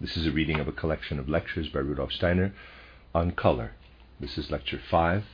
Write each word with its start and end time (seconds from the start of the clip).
This 0.00 0.16
is 0.16 0.26
a 0.26 0.32
reading 0.32 0.58
of 0.58 0.66
a 0.66 0.72
collection 0.72 1.20
of 1.20 1.28
lectures 1.28 1.68
by 1.68 1.78
Rudolf 1.78 2.12
Steiner 2.12 2.52
on 3.14 3.30
color. 3.30 3.74
This 4.18 4.36
is 4.36 4.50
lecture 4.50 4.80
5, 4.90 5.24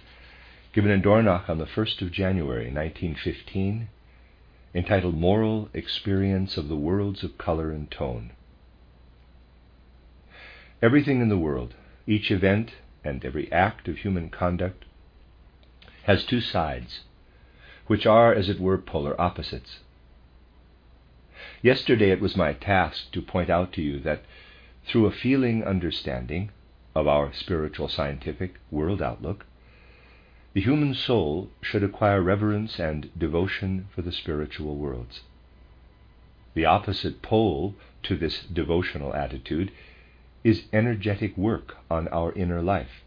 given 0.75 0.91
in 0.91 1.01
Dornach 1.01 1.49
on 1.49 1.57
the 1.57 1.65
1st 1.65 2.03
of 2.03 2.13
January 2.13 2.67
1915, 2.67 3.89
entitled 4.75 5.17
Moral 5.17 5.71
Experience 5.73 6.59
of 6.59 6.69
the 6.69 6.77
Worlds 6.77 7.25
of 7.25 7.39
Color 7.39 7.71
and 7.71 7.91
Tone. 7.91 8.33
Everything 10.83 11.23
in 11.23 11.31
the 11.31 11.39
world, 11.39 11.75
each 12.07 12.31
event 12.31 12.73
and 13.03 13.25
every 13.25 13.51
act 13.51 13.89
of 13.89 13.97
human 13.97 14.29
conduct, 14.29 14.85
has 16.03 16.23
two 16.25 16.43
sides, 16.43 17.01
which 17.87 18.05
are, 18.05 18.35
as 18.35 18.51
it 18.51 18.61
were, 18.61 18.77
polar 18.77 19.19
opposites. 19.19 19.79
Yesterday 21.63 22.11
it 22.11 22.21
was 22.21 22.37
my 22.37 22.53
task 22.53 23.11
to 23.13 23.23
point 23.23 23.49
out 23.49 23.73
to 23.73 23.83
you 23.83 23.99
that 24.01 24.23
through 24.91 25.07
a 25.07 25.13
feeling 25.13 25.63
understanding 25.63 26.51
of 26.97 27.07
our 27.07 27.33
spiritual 27.33 27.87
scientific 27.87 28.57
world 28.73 29.01
outlook, 29.01 29.47
the 30.53 30.61
human 30.61 30.93
soul 30.93 31.49
should 31.63 31.85
acquire 31.85 32.21
reverence 32.21 32.81
and 32.81 33.09
devotion 33.17 33.87
for 33.95 34.03
the 34.03 34.11
spiritual 34.11 34.77
worlds. 34.77 35.21
The 36.55 36.65
opposite 36.65 37.23
pole 37.23 37.77
to 38.03 38.17
this 38.17 38.43
devotional 38.43 39.15
attitude 39.15 39.71
is 40.43 40.65
energetic 40.73 41.37
work 41.37 41.77
on 41.89 42.09
our 42.09 42.33
inner 42.33 42.61
life, 42.61 43.05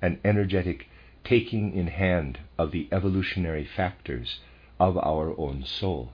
an 0.00 0.20
energetic 0.24 0.88
taking 1.24 1.74
in 1.74 1.88
hand 1.88 2.38
of 2.56 2.70
the 2.70 2.86
evolutionary 2.92 3.64
factors 3.64 4.38
of 4.78 4.96
our 4.96 5.36
own 5.36 5.64
soul 5.64 6.12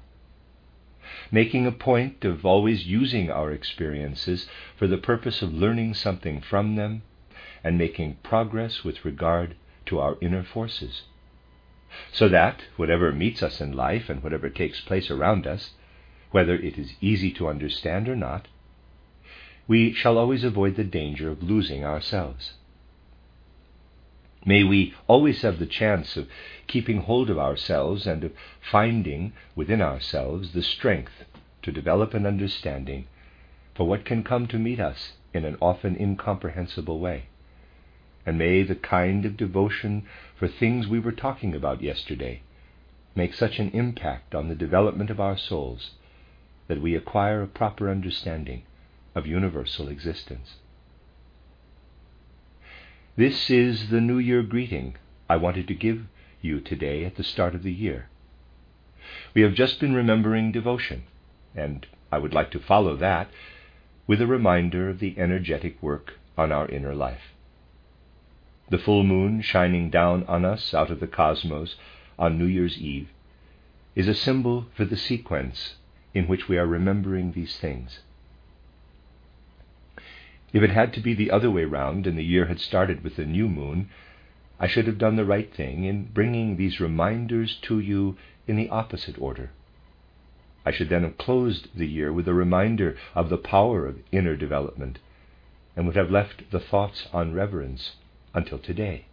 making 1.31 1.67
a 1.67 1.73
point 1.73 2.25
of 2.25 2.45
always 2.45 2.87
using 2.87 3.31
our 3.31 3.53
experiences 3.53 4.48
for 4.77 4.87
the 4.87 4.98
purpose 4.98 5.43
of 5.43 5.53
learning 5.53 5.95
something 5.95 6.41
from 6.41 6.77
them 6.77 7.03
and 7.62 7.79
making 7.79 8.17
progress 8.23 8.84
with 8.84 9.05
regard 9.05 9.57
to 9.87 9.98
our 9.98 10.17
inner 10.20 10.42
forces. 10.42 11.03
So 12.12 12.29
that, 12.29 12.65
whatever 12.77 13.12
meets 13.12 13.42
us 13.42 13.61
in 13.61 13.73
life 13.73 14.11
and 14.11 14.23
whatever 14.23 14.48
takes 14.48 14.81
place 14.81 15.11
around 15.11 15.47
us, 15.47 15.73
whether 16.31 16.55
it 16.55 16.77
is 16.79 16.95
easy 17.01 17.31
to 17.33 17.48
understand 17.48 18.09
or 18.09 18.17
not, 18.17 18.48
we 19.69 19.92
shall 19.92 20.19
always 20.19 20.45
avoid 20.45 20.77
the 20.77 20.85
danger 20.85 21.31
of 21.31 21.42
losing 21.42 21.85
ourselves. 21.85 22.55
May 24.47 24.62
we 24.62 24.92
always 25.06 25.41
have 25.42 25.59
the 25.59 25.67
chance 25.67 26.17
of 26.17 26.28
keeping 26.67 27.03
hold 27.03 27.31
of 27.31 27.39
ourselves 27.39 28.06
and 28.06 28.25
of 28.25 28.33
finding 28.61 29.33
within 29.56 29.81
ourselves 29.81 30.53
the 30.53 30.62
strength 30.62 31.25
to 31.62 31.73
develop 31.73 32.12
an 32.12 32.27
understanding 32.27 33.06
for 33.75 33.86
what 33.86 34.05
can 34.05 34.23
come 34.23 34.47
to 34.48 34.59
meet 34.59 34.78
us 34.81 35.14
in 35.33 35.45
an 35.45 35.56
often 35.62 35.97
incomprehensible 35.98 37.01
way. 37.01 37.25
And 38.27 38.39
may 38.39 38.62
the 38.62 38.74
kind 38.74 39.24
of 39.24 39.36
devotion 39.36 40.05
for 40.36 40.47
things 40.47 40.86
we 40.86 41.01
were 41.01 41.13
talking 41.13 41.55
about 41.55 41.83
yesterday 41.83 42.42
make 43.14 43.35
such 43.35 43.58
an 43.58 43.70
impact 43.70 44.35
on 44.35 44.48
the 44.48 44.55
development 44.55 45.11
of 45.11 45.20
our 45.20 45.39
souls 45.39 45.92
that 46.68 46.80
we 46.80 46.95
acquire 46.95 47.42
a 47.42 47.47
proper 47.47 47.91
understanding 47.91 48.63
of 49.14 49.27
universal 49.27 49.89
existence. 49.89 50.57
This 53.17 53.48
is 53.48 53.91
the 53.91 54.01
New 54.01 54.19
Year 54.19 54.42
greeting 54.42 54.97
I 55.30 55.36
wanted 55.36 55.69
to 55.69 55.75
give 55.75 56.07
you 56.42 56.58
today 56.61 57.05
at 57.05 57.14
the 57.14 57.23
start 57.23 57.55
of 57.55 57.63
the 57.63 57.73
year. 57.73 58.08
We 59.35 59.42
have 59.42 59.55
just 59.55 59.79
been 59.79 59.95
remembering 59.95 60.51
devotion, 60.51 61.05
and 61.55 61.86
I 62.11 62.19
would 62.19 62.35
like 62.35 62.51
to 62.51 62.58
follow 62.58 62.97
that 62.97 63.29
with 64.08 64.20
a 64.20 64.27
reminder 64.27 64.89
of 64.89 64.98
the 64.98 65.14
energetic 65.17 65.80
work 65.80 66.14
on 66.36 66.51
our 66.51 66.67
inner 66.67 66.92
life. 66.92 67.35
The 68.69 68.79
full 68.79 69.05
moon 69.05 69.42
shining 69.42 69.91
down 69.91 70.24
on 70.24 70.45
us 70.45 70.74
out 70.74 70.91
of 70.91 70.98
the 70.98 71.07
cosmos 71.07 71.77
on 72.19 72.36
New 72.36 72.47
Year's 72.47 72.79
Eve 72.79 73.11
is 73.95 74.08
a 74.08 74.14
symbol 74.14 74.67
for 74.74 74.85
the 74.85 74.97
sequence 74.97 75.77
in 76.14 76.27
which 76.27 76.48
we 76.48 76.58
are 76.58 76.67
remembering 76.67 77.30
these 77.30 77.58
things. 77.58 78.01
If 80.55 80.63
it 80.63 80.70
had 80.70 80.92
to 80.92 81.01
be 81.01 81.15
the 81.15 81.33
other 81.33 81.51
way 81.51 81.65
round 81.65 82.07
and 82.07 82.17
the 82.17 82.23
year 82.23 82.47
had 82.47 82.61
started 82.61 83.03
with 83.03 83.17
the 83.17 83.25
new 83.25 83.48
moon, 83.48 83.91
I 84.61 84.69
should 84.69 84.87
have 84.87 84.98
done 84.98 85.17
the 85.17 85.25
right 85.25 85.53
thing 85.53 85.83
in 85.83 86.05
bringing 86.05 86.57
these 86.57 86.79
reminders 86.79 87.57
to 87.63 87.81
you 87.81 88.17
in 88.47 88.55
the 88.55 88.69
opposite 88.69 89.20
order. 89.20 89.51
I 90.65 90.70
should 90.70 90.91
then 90.91 91.03
have 91.03 91.19
closed 91.19 91.77
the 91.77 91.89
year 91.89 92.13
with 92.13 92.29
a 92.29 92.35
reminder 92.35 92.97
of 93.17 93.31
the 93.31 93.37
power 93.37 93.85
of 93.85 93.98
inner 94.13 94.37
development 94.37 95.01
and 95.75 95.87
would 95.87 95.97
have 95.97 96.13
left 96.13 96.48
the 96.53 96.61
thoughts 96.61 97.09
on 97.13 97.35
reverence 97.35 97.97
until 98.33 98.59
today. 98.59 99.07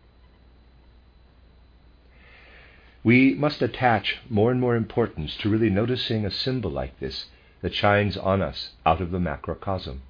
We 3.03 3.33
must 3.33 3.63
attach 3.63 4.19
more 4.29 4.51
and 4.51 4.61
more 4.61 4.75
importance 4.75 5.35
to 5.37 5.49
really 5.49 5.71
noticing 5.71 6.23
a 6.23 6.29
symbol 6.29 6.69
like 6.69 6.99
this 6.99 7.25
that 7.63 7.73
shines 7.73 8.15
on 8.15 8.43
us 8.43 8.73
out 8.85 9.01
of 9.01 9.09
the 9.09 9.19
macrocosm. 9.19 10.03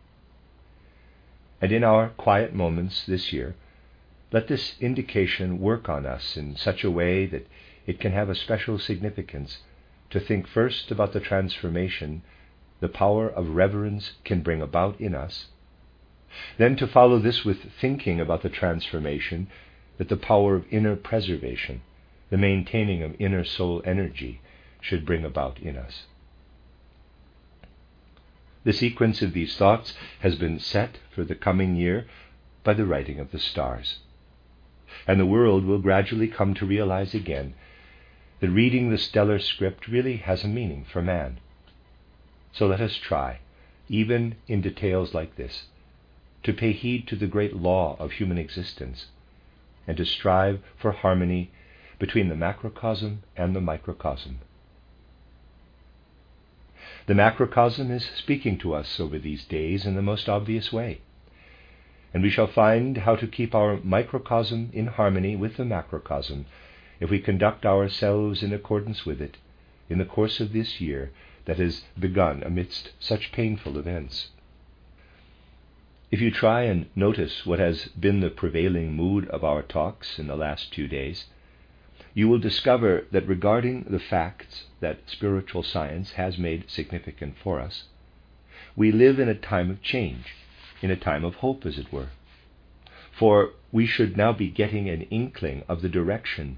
And 1.62 1.72
in 1.72 1.84
our 1.84 2.10
quiet 2.10 2.54
moments 2.54 3.06
this 3.06 3.32
year, 3.32 3.56
let 4.32 4.48
this 4.48 4.76
indication 4.82 5.60
work 5.60 5.88
on 5.88 6.06
us 6.06 6.36
in 6.36 6.56
such 6.56 6.84
a 6.84 6.92
way 6.92 7.28
that 7.28 7.48
it 7.86 8.00
can 8.00 8.12
have 8.12 8.30
a 8.30 8.36
special 8.36 8.80
significance 8.80 9.60
to 10.10 10.20
think 10.20 10.48
first 10.48 10.92
about 10.92 11.14
the 11.14 11.20
transformation 11.20 12.24
the 12.80 12.90
power 12.90 13.30
of 13.30 13.50
reverence 13.50 14.14
can 14.24 14.42
bring 14.42 14.62
about 14.62 15.00
in 15.00 15.14
us, 15.14 15.48
then 16.58 16.76
to 16.76 16.88
follow 16.88 17.20
this 17.20 17.46
with 17.46 17.72
thinking 17.80 18.20
about 18.20 18.42
the 18.42 18.50
transformation 18.50 19.48
that 19.98 20.10
the 20.10 20.18
power 20.18 20.56
of 20.56 20.66
inner 20.72 20.96
preservation, 20.96 21.82
the 22.32 22.38
maintaining 22.38 23.04
of 23.04 23.16
inner 23.20 23.44
soul 23.44 23.84
energy, 23.86 24.42
should 24.80 25.06
bring 25.06 25.24
about 25.24 25.60
in 25.60 25.78
us. 25.78 26.08
The 28.64 28.74
sequence 28.74 29.22
of 29.22 29.34
these 29.34 29.58
thoughts 29.58 29.96
has 30.20 30.36
been 30.36 30.60
set 30.60 31.00
for 31.10 31.24
the 31.24 31.36
coming 31.36 31.76
year 31.76 32.06
by 32.64 32.74
the 32.74 32.86
writing 32.86 33.20
of 33.20 33.32
the 33.32 33.40
stars. 33.40 34.00
And 35.08 35.20
the 35.20 35.26
world 35.26 35.66
will 35.66 35.80
gradually 35.80 36.28
come 36.28 36.54
to 36.56 36.66
realize 36.66 37.16
again 37.16 37.56
that 38.40 38.50
reading 38.50 38.90
the 38.90 38.98
stellar 38.98 39.40
script 39.40 39.88
really 39.88 40.18
has 40.18 40.44
a 40.44 40.48
meaning 40.48 40.84
for 40.84 41.02
man. 41.02 41.40
So 42.52 42.68
let 42.68 42.82
us 42.82 42.98
try, 42.98 43.40
even 43.90 44.36
in 44.48 44.62
details 44.62 45.14
like 45.14 45.36
this, 45.38 45.66
to 46.44 46.54
pay 46.54 46.72
heed 46.72 47.08
to 47.08 47.16
the 47.16 47.28
great 47.28 47.56
law 47.56 47.96
of 48.00 48.14
human 48.14 48.38
existence 48.38 49.08
and 49.88 49.98
to 49.98 50.06
strive 50.06 50.60
for 50.78 50.92
harmony 50.92 51.52
between 51.98 52.30
the 52.30 52.36
macrocosm 52.36 53.24
and 53.36 53.56
the 53.56 53.62
microcosm. 53.62 54.40
The 57.12 57.16
macrocosm 57.16 57.92
is 57.92 58.06
speaking 58.16 58.58
to 58.60 58.74
us 58.74 58.98
over 58.98 59.20
these 59.20 59.44
days 59.44 59.86
in 59.86 59.96
the 59.96 60.02
most 60.02 60.30
obvious 60.30 60.72
way. 60.72 61.02
And 62.14 62.24
we 62.24 62.30
shall 62.30 62.48
find 62.48 63.00
how 63.00 63.18
to 63.18 63.28
keep 63.28 63.54
our 63.54 63.82
microcosm 63.84 64.70
in 64.72 64.88
harmony 64.88 65.36
with 65.36 65.58
the 65.58 65.66
macrocosm 65.66 66.46
if 67.02 67.10
we 67.10 67.20
conduct 67.20 67.66
ourselves 67.66 68.42
in 68.42 68.54
accordance 68.54 69.06
with 69.06 69.22
it 69.22 69.36
in 69.90 69.98
the 69.98 70.06
course 70.06 70.40
of 70.40 70.54
this 70.54 70.80
year 70.80 71.12
that 71.44 71.58
has 71.58 71.84
begun 72.00 72.44
amidst 72.44 72.94
such 72.98 73.34
painful 73.34 73.78
events. 73.78 74.30
If 76.12 76.22
you 76.22 76.32
try 76.32 76.62
and 76.62 76.86
notice 76.96 77.46
what 77.46 77.60
has 77.60 77.90
been 77.90 78.22
the 78.22 78.30
prevailing 78.30 78.94
mood 78.94 79.28
of 79.28 79.44
our 79.44 79.64
talks 79.64 80.18
in 80.18 80.28
the 80.28 80.38
last 80.38 80.72
two 80.72 80.88
days, 80.88 81.26
you 82.14 82.30
will 82.30 82.40
discover 82.40 83.06
that 83.12 83.28
regarding 83.28 83.84
the 83.90 84.00
facts 84.00 84.68
that 84.82 85.00
spiritual 85.08 85.64
science 85.64 86.12
has 86.14 86.38
made 86.38 86.70
significant 86.70 87.36
for 87.42 87.60
us, 87.60 87.86
we 88.76 88.92
live 88.92 89.20
in 89.20 89.30
a 89.30 89.36
time 89.36 89.70
of 89.72 89.82
change, 89.82 90.36
in 90.82 90.92
a 90.92 90.96
time 90.96 91.24
of 91.24 91.36
hope, 91.36 91.66
as 91.66 91.78
it 91.78 91.92
were. 91.92 92.10
For 93.12 93.52
we 93.72 93.86
should 93.86 94.18
now 94.18 94.34
be 94.34 94.50
getting 94.50 94.90
an 94.90 95.04
inkling 95.04 95.64
of 95.68 95.82
the 95.82 95.90
direction 95.90 96.58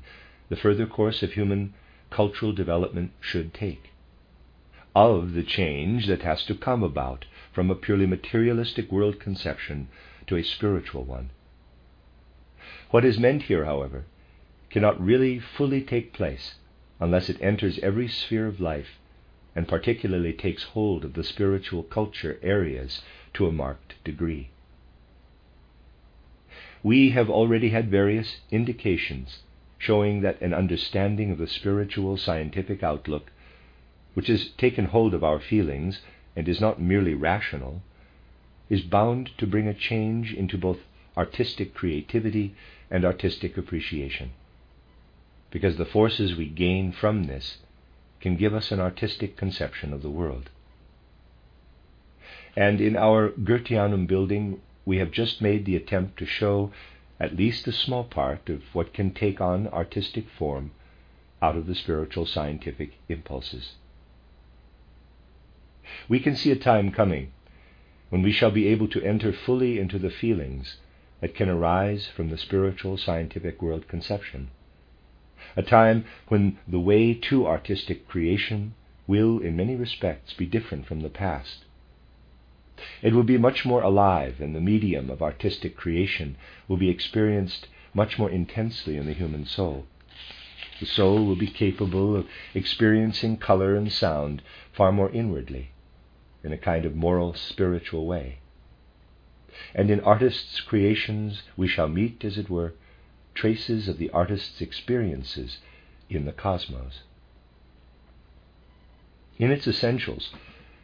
the 0.49 0.55
further 0.55 0.85
course 0.85 1.23
of 1.23 1.33
human 1.33 1.73
cultural 2.09 2.53
development 2.53 3.11
should 3.19 3.53
take. 3.53 3.91
of 4.95 5.33
the 5.33 5.43
change 5.43 6.05
that 6.07 6.21
has 6.21 6.45
to 6.45 6.55
come 6.55 6.83
about 6.83 7.25
from 7.51 7.71
a 7.71 7.75
purely 7.75 8.05
materialistic 8.05 8.91
world 8.91 9.19
conception 9.19 9.87
to 10.27 10.35
a 10.35 10.43
spiritual 10.43 11.03
one. 11.03 11.31
What 12.91 13.03
is 13.03 13.17
meant 13.17 13.43
here, 13.43 13.65
however, 13.65 14.05
cannot 14.69 15.03
really 15.03 15.39
fully 15.39 15.81
take 15.81 16.13
place 16.13 16.55
unless 17.03 17.27
it 17.27 17.41
enters 17.41 17.77
every 17.79 18.07
sphere 18.07 18.47
of 18.47 18.61
life 18.61 18.97
and 19.57 19.67
particularly 19.67 20.31
takes 20.31 20.63
hold 20.63 21.03
of 21.03 21.15
the 21.15 21.23
spiritual 21.23 21.83
culture 21.83 22.39
areas 22.41 23.01
to 23.33 23.45
a 23.45 23.51
marked 23.51 23.93
degree. 24.05 24.49
We 26.81 27.09
have 27.09 27.29
already 27.29 27.71
had 27.71 27.91
various 27.91 28.37
indications 28.51 29.43
showing 29.77 30.21
that 30.21 30.41
an 30.41 30.53
understanding 30.53 31.29
of 31.29 31.39
the 31.39 31.47
spiritual 31.47 32.15
scientific 32.15 32.83
outlook, 32.83 33.33
which 34.13 34.27
has 34.27 34.51
taken 34.51 34.85
hold 34.85 35.13
of 35.13 35.25
our 35.25 35.41
feelings 35.41 35.99
and 36.37 36.47
is 36.47 36.61
not 36.61 36.81
merely 36.81 37.13
rational, 37.13 37.81
is 38.69 38.79
bound 38.81 39.29
to 39.39 39.45
bring 39.45 39.67
a 39.67 39.73
change 39.73 40.33
into 40.33 40.57
both 40.57 40.79
artistic 41.17 41.73
creativity 41.73 42.55
and 42.89 43.03
artistic 43.03 43.57
appreciation. 43.57 44.31
Because 45.53 45.77
the 45.77 45.85
forces 45.85 46.35
we 46.35 46.49
gain 46.49 46.91
from 46.91 47.25
this 47.25 47.59
can 48.19 48.37
give 48.37 48.55
us 48.55 48.71
an 48.71 48.79
artistic 48.79 49.37
conception 49.37 49.93
of 49.93 50.01
the 50.01 50.09
world. 50.09 50.49
And 52.55 52.81
in 52.81 52.95
our 52.95 53.29
Goetheanum 53.29 54.07
building, 54.07 54.61
we 54.83 54.97
have 54.97 55.11
just 55.11 55.43
made 55.43 55.65
the 55.65 55.75
attempt 55.75 56.17
to 56.17 56.25
show 56.25 56.71
at 57.19 57.35
least 57.35 57.67
a 57.67 57.71
small 57.71 58.03
part 58.03 58.49
of 58.49 58.63
what 58.73 58.95
can 58.95 59.13
take 59.13 59.39
on 59.39 59.67
artistic 59.67 60.27
form 60.27 60.71
out 61.39 61.55
of 61.55 61.67
the 61.67 61.75
spiritual 61.75 62.25
scientific 62.25 62.93
impulses. 63.07 63.73
We 66.09 66.19
can 66.19 66.35
see 66.35 66.49
a 66.49 66.55
time 66.55 66.91
coming 66.91 67.31
when 68.09 68.23
we 68.23 68.31
shall 68.31 68.49
be 68.49 68.69
able 68.69 68.87
to 68.87 69.03
enter 69.03 69.31
fully 69.31 69.77
into 69.77 69.99
the 69.99 70.09
feelings 70.09 70.77
that 71.21 71.35
can 71.35 71.47
arise 71.47 72.07
from 72.07 72.31
the 72.31 72.39
spiritual 72.39 72.97
scientific 72.97 73.61
world 73.61 73.87
conception 73.87 74.49
a 75.55 75.63
time 75.63 76.05
when 76.27 76.57
the 76.67 76.79
way 76.79 77.13
to 77.13 77.47
artistic 77.47 78.07
creation 78.07 78.73
will, 79.07 79.39
in 79.39 79.55
many 79.55 79.75
respects, 79.75 80.33
be 80.33 80.45
different 80.45 80.85
from 80.85 81.01
the 81.01 81.09
past. 81.09 81.65
It 83.01 83.13
will 83.13 83.23
be 83.23 83.37
much 83.37 83.65
more 83.65 83.81
alive, 83.81 84.39
and 84.39 84.55
the 84.55 84.61
medium 84.61 85.09
of 85.09 85.21
artistic 85.21 85.75
creation 85.75 86.37
will 86.67 86.77
be 86.77 86.89
experienced 86.89 87.67
much 87.93 88.17
more 88.17 88.29
intensely 88.29 88.97
in 88.97 89.05
the 89.05 89.13
human 89.13 89.45
soul. 89.45 89.85
The 90.79 90.85
soul 90.85 91.25
will 91.25 91.35
be 91.35 91.47
capable 91.47 92.15
of 92.15 92.27
experiencing 92.53 93.37
color 93.37 93.75
and 93.75 93.91
sound 93.91 94.41
far 94.71 94.91
more 94.91 95.11
inwardly, 95.11 95.69
in 96.43 96.51
a 96.51 96.57
kind 96.57 96.85
of 96.85 96.95
moral, 96.95 97.33
spiritual 97.33 98.05
way. 98.05 98.39
And 99.75 99.91
in 99.91 99.99
artists' 99.99 100.59
creations 100.61 101.43
we 101.55 101.67
shall 101.67 101.87
meet, 101.87 102.25
as 102.25 102.37
it 102.37 102.49
were, 102.49 102.73
traces 103.33 103.87
of 103.87 103.97
the 103.97 104.09
artist's 104.11 104.61
experiences 104.61 105.59
in 106.09 106.25
the 106.25 106.31
cosmos. 106.31 107.01
In 109.37 109.51
its 109.51 109.67
essentials, 109.67 110.33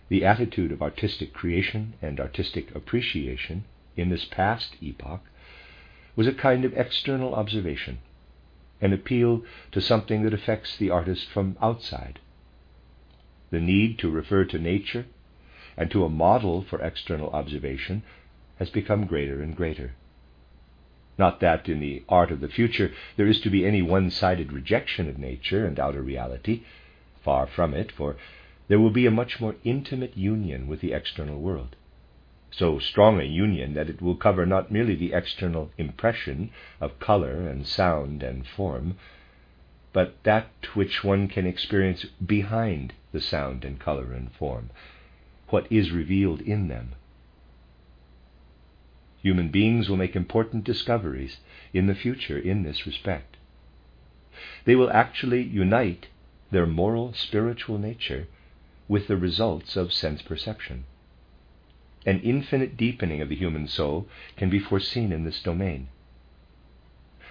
the 0.10 0.26
attitude 0.26 0.72
of 0.72 0.82
artistic 0.82 1.34
creation 1.34 1.94
and 2.02 2.20
artistic 2.20 2.74
appreciation 2.76 3.66
in 3.96 4.10
this 4.10 4.26
past 4.26 4.76
epoch 4.82 5.22
was 6.16 6.28
a 6.28 6.34
kind 6.34 6.66
of 6.66 6.74
external 6.74 7.36
observation, 7.36 8.00
an 8.82 8.92
appeal 8.92 9.44
to 9.72 9.80
something 9.80 10.24
that 10.24 10.34
affects 10.34 10.76
the 10.76 10.90
artist 10.90 11.30
from 11.30 11.56
outside. 11.62 12.20
The 13.52 13.60
need 13.60 14.00
to 14.00 14.10
refer 14.10 14.46
to 14.46 14.60
nature 14.60 15.06
and 15.78 15.90
to 15.92 16.04
a 16.04 16.10
model 16.10 16.64
for 16.64 16.82
external 16.82 17.30
observation 17.30 18.04
has 18.58 18.70
become 18.70 19.06
greater 19.06 19.42
and 19.42 19.56
greater. 19.56 19.94
Not 21.20 21.42
that 21.42 21.68
in 21.68 21.82
the 21.82 22.02
art 22.08 22.32
of 22.32 22.40
the 22.40 22.48
future 22.48 22.94
there 23.18 23.28
is 23.28 23.42
to 23.42 23.50
be 23.50 23.66
any 23.66 23.82
one 23.82 24.10
sided 24.10 24.54
rejection 24.54 25.10
of 25.10 25.18
nature 25.20 25.66
and 25.66 25.78
outer 25.78 26.02
reality. 26.02 26.62
Far 27.22 27.46
from 27.46 27.74
it, 27.74 27.92
for 27.92 28.16
there 28.70 28.80
will 28.80 28.90
be 28.90 29.06
a 29.06 29.12
much 29.12 29.42
more 29.42 29.56
intimate 29.66 30.16
union 30.16 30.66
with 30.66 30.80
the 30.80 30.94
external 30.94 31.42
world. 31.42 31.76
So 32.52 32.80
strong 32.80 33.20
a 33.20 33.26
union 33.26 33.74
that 33.74 33.90
it 33.90 34.02
will 34.02 34.16
cover 34.16 34.46
not 34.46 34.72
merely 34.72 34.96
the 34.96 35.12
external 35.12 35.72
impression 35.78 36.52
of 36.80 37.00
color 37.00 37.50
and 37.50 37.68
sound 37.68 38.24
and 38.24 38.48
form, 38.48 38.96
but 39.92 40.24
that 40.24 40.50
which 40.74 41.04
one 41.04 41.28
can 41.28 41.46
experience 41.46 42.06
behind 42.26 42.94
the 43.12 43.20
sound 43.20 43.66
and 43.66 43.78
color 43.78 44.14
and 44.14 44.32
form, 44.32 44.70
what 45.50 45.70
is 45.70 45.92
revealed 45.92 46.40
in 46.40 46.70
them. 46.70 46.94
Human 49.22 49.50
beings 49.50 49.90
will 49.90 49.98
make 49.98 50.16
important 50.16 50.64
discoveries 50.64 51.38
in 51.74 51.88
the 51.88 51.96
future 51.96 52.38
in 52.38 52.64
this 52.64 52.86
respect. 52.86 53.36
They 54.64 54.76
will 54.76 54.90
actually 54.92 55.44
unite 55.44 56.08
their 56.52 56.66
moral, 56.66 57.14
spiritual 57.14 57.78
nature 57.78 58.28
with 58.88 59.08
the 59.08 59.18
results 59.18 59.76
of 59.76 59.92
sense 59.92 60.22
perception. 60.22 60.86
An 62.06 62.22
infinite 62.22 62.78
deepening 62.78 63.22
of 63.22 63.28
the 63.28 63.36
human 63.36 63.68
soul 63.68 64.08
can 64.38 64.50
be 64.50 64.60
foreseen 64.60 65.12
in 65.12 65.26
this 65.26 65.44
domain. 65.44 65.90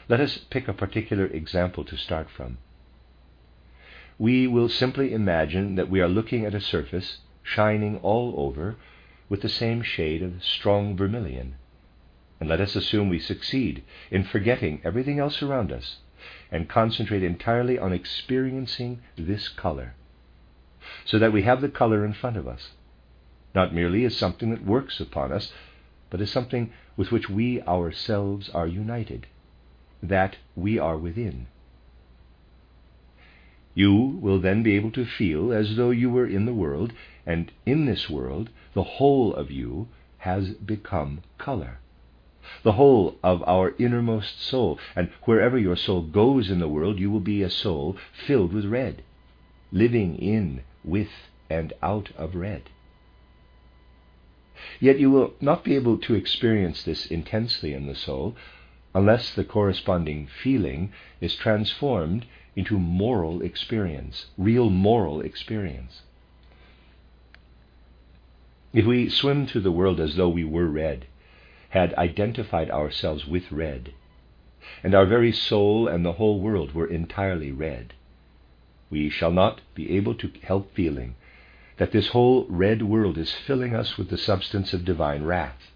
Let 0.09 0.21
us 0.21 0.37
pick 0.37 0.69
a 0.69 0.75
particular 0.75 1.27
example 1.27 1.85
to 1.85 1.97
start 1.97 2.29
from. 2.29 2.59
We 4.19 4.47
will 4.47 4.69
simply 4.69 5.15
imagine 5.15 5.77
that 5.77 5.89
we 5.89 6.03
are 6.03 6.09
looking 6.09 6.45
at 6.45 6.55
a 6.55 6.61
surface 6.61 7.19
shining 7.43 7.97
all 7.99 8.35
over 8.37 8.77
with 9.31 9.41
the 9.41 9.49
same 9.49 9.83
shade 9.83 10.23
of 10.23 10.45
strong 10.45 10.95
vermilion 10.95 11.55
and 12.41 12.49
let 12.49 12.61
us 12.61 12.77
assume 12.77 13.09
we 13.09 13.19
succeed 13.19 13.83
in 14.11 14.25
forgetting 14.25 14.81
everything 14.85 15.19
else 15.19 15.43
around 15.43 15.73
us 15.73 15.99
and 16.51 16.69
concentrate 16.69 17.23
entirely 17.23 17.79
on 17.79 17.93
experiencing 17.93 19.01
this 19.17 19.49
color, 19.49 19.95
so 21.05 21.19
that 21.19 21.33
we 21.33 21.43
have 21.43 21.61
the 21.61 21.69
color 21.69 22.05
in 22.05 22.13
front 22.13 22.37
of 22.37 22.47
us, 22.47 22.73
not 23.55 23.75
merely 23.75 24.05
as 24.05 24.17
something 24.17 24.51
that 24.51 24.65
works 24.65 25.01
upon 25.01 25.33
us, 25.33 25.53
but 26.11 26.21
as 26.21 26.31
something 26.31 26.73
with 26.97 27.13
which 27.13 27.29
we 27.29 27.61
ourselves 27.63 28.49
are 28.51 28.67
united, 28.67 29.27
that 30.03 30.37
we 30.57 30.79
are 30.79 30.97
within. 30.97 31.47
You 33.75 33.95
will 33.95 34.41
then 34.41 34.63
be 34.63 34.75
able 34.75 34.91
to 34.93 35.05
feel 35.05 35.53
as 35.53 35.77
though 35.77 35.91
you 35.91 36.11
were 36.11 36.27
in 36.27 36.47
the 36.47 36.55
world, 36.55 36.93
and 37.27 37.53
in 37.67 37.87
this 37.87 38.09
world 38.09 38.51
the 38.75 38.83
whole 38.83 39.35
of 39.35 39.51
you 39.51 39.89
has 40.19 40.51
become 40.51 41.21
color 41.37 41.79
the 42.63 42.73
whole 42.73 43.17
of 43.23 43.43
our 43.47 43.75
innermost 43.79 44.41
soul. 44.41 44.79
And 44.97 45.11
wherever 45.23 45.59
your 45.59 45.77
soul 45.77 46.03
goes 46.03 46.51
in 46.51 46.59
the 46.59 46.69
world, 46.69 46.99
you 46.99 47.11
will 47.11 47.21
be 47.21 47.43
a 47.43 47.51
soul 47.51 47.97
filled 48.13 48.53
with 48.53 48.65
red, 48.65 49.03
living 49.71 50.17
in, 50.17 50.63
with, 50.85 51.11
and 51.51 51.73
out 51.83 52.11
of 52.17 52.35
red. 52.35 52.71
Yet 54.81 54.99
you 54.99 55.11
will 55.11 55.35
not 55.41 55.65
be 55.65 55.77
able 55.77 55.99
to 55.99 56.15
experience 56.15 56.83
this 56.83 57.07
intensely 57.07 57.73
in 57.73 57.87
the 57.87 57.95
soul 57.95 58.35
unless 58.95 59.33
the 59.33 59.45
corresponding 59.45 60.27
feeling 60.27 60.93
is 61.21 61.37
transformed 61.37 62.27
into 62.57 62.79
moral 62.79 63.41
experience, 63.43 64.27
real 64.37 64.69
moral 64.69 65.21
experience. 65.21 66.03
If 68.73 68.85
we 68.85 69.09
swim 69.09 69.47
through 69.47 69.61
the 69.61 69.73
world 69.73 70.01
as 70.01 70.17
though 70.17 70.29
we 70.29 70.45
were 70.45 70.67
red, 70.67 71.07
had 71.71 71.93
identified 71.95 72.71
ourselves 72.71 73.27
with 73.27 73.53
red, 73.53 73.93
and 74.83 74.95
our 74.95 75.05
very 75.05 75.33
soul 75.33 75.87
and 75.87 76.05
the 76.05 76.13
whole 76.13 76.41
world 76.41 76.73
were 76.75 76.87
entirely 76.87 77.53
red, 77.53 77.93
we 78.91 79.11
shall 79.11 79.31
not 79.31 79.61
be 79.75 79.97
able 79.97 80.15
to 80.15 80.31
help 80.43 80.75
feeling 80.75 81.15
that 81.77 81.93
this 81.93 82.09
whole 82.09 82.47
red 82.49 82.83
world 82.83 83.19
is 83.19 83.33
filling 83.33 83.75
us 83.75 83.99
with 83.99 84.09
the 84.09 84.17
substance 84.17 84.73
of 84.73 84.85
divine 84.85 85.23
wrath, 85.23 85.71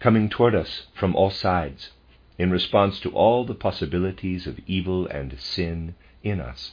coming 0.00 0.28
toward 0.28 0.54
us 0.54 0.86
from 0.94 1.14
all 1.14 1.30
sides 1.30 1.90
in 2.36 2.50
response 2.50 3.00
to 3.00 3.10
all 3.10 3.44
the 3.44 3.54
possibilities 3.54 4.46
of 4.46 4.58
evil 4.66 5.06
and 5.06 5.38
sin 5.40 5.94
in 6.22 6.40
us. 6.40 6.72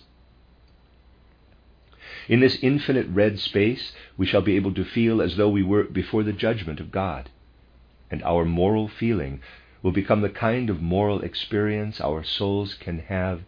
In 2.27 2.39
this 2.39 2.57
infinite 2.61 3.07
red 3.09 3.39
space, 3.39 3.93
we 4.17 4.25
shall 4.25 4.41
be 4.41 4.55
able 4.55 4.73
to 4.73 4.83
feel 4.83 5.21
as 5.21 5.37
though 5.37 5.49
we 5.49 5.63
were 5.63 5.83
before 5.83 6.23
the 6.23 6.33
judgment 6.33 6.79
of 6.79 6.91
God 6.91 7.29
and 8.09 8.23
our 8.23 8.45
moral 8.45 8.87
feeling 8.87 9.41
will 9.81 9.91
become 9.91 10.21
the 10.21 10.29
kind 10.29 10.69
of 10.69 10.81
moral 10.81 11.21
experience 11.21 12.01
our 12.01 12.23
souls 12.23 12.73
can 12.73 12.99
have 12.99 13.41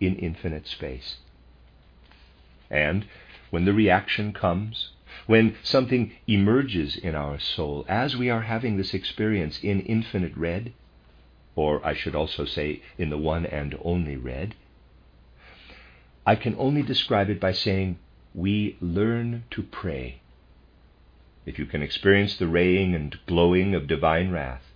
in 0.00 0.16
infinite 0.16 0.66
space. 0.66 1.16
And 2.70 3.04
when 3.50 3.66
the 3.66 3.74
reaction 3.74 4.32
comes, 4.32 4.92
when 5.26 5.56
something 5.62 6.12
emerges 6.26 6.96
in 6.96 7.14
our 7.14 7.38
soul 7.38 7.84
as 7.86 8.16
we 8.16 8.30
are 8.30 8.40
having 8.40 8.78
this 8.78 8.94
experience 8.94 9.60
in 9.62 9.80
infinite 9.80 10.34
red, 10.34 10.72
or 11.54 11.86
I 11.86 11.92
should 11.92 12.14
also 12.14 12.46
say 12.46 12.80
in 12.96 13.10
the 13.10 13.18
one 13.18 13.44
and 13.44 13.76
only 13.84 14.16
red, 14.16 14.54
I 16.26 16.36
can 16.36 16.56
only 16.56 16.82
describe 16.82 17.28
it 17.28 17.38
by 17.38 17.52
saying 17.52 17.98
we 18.34 18.78
learn 18.80 19.44
to 19.50 19.62
pray. 19.62 20.21
If 21.44 21.58
you 21.58 21.66
can 21.66 21.82
experience 21.82 22.36
the 22.36 22.46
raying 22.46 22.94
and 22.94 23.18
glowing 23.26 23.74
of 23.74 23.88
divine 23.88 24.30
wrath, 24.30 24.72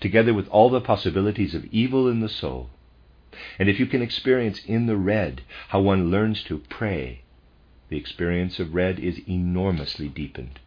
together 0.00 0.32
with 0.32 0.48
all 0.48 0.70
the 0.70 0.80
possibilities 0.80 1.54
of 1.54 1.66
evil 1.66 2.08
in 2.08 2.20
the 2.20 2.28
soul, 2.28 2.70
and 3.58 3.68
if 3.68 3.78
you 3.78 3.86
can 3.86 4.00
experience 4.00 4.64
in 4.64 4.86
the 4.86 4.96
red 4.96 5.42
how 5.68 5.80
one 5.80 6.10
learns 6.10 6.42
to 6.44 6.58
pray, 6.70 7.22
the 7.88 7.98
experience 7.98 8.58
of 8.58 8.74
red 8.74 8.98
is 8.98 9.20
enormously 9.28 10.08
deepened. 10.08 10.58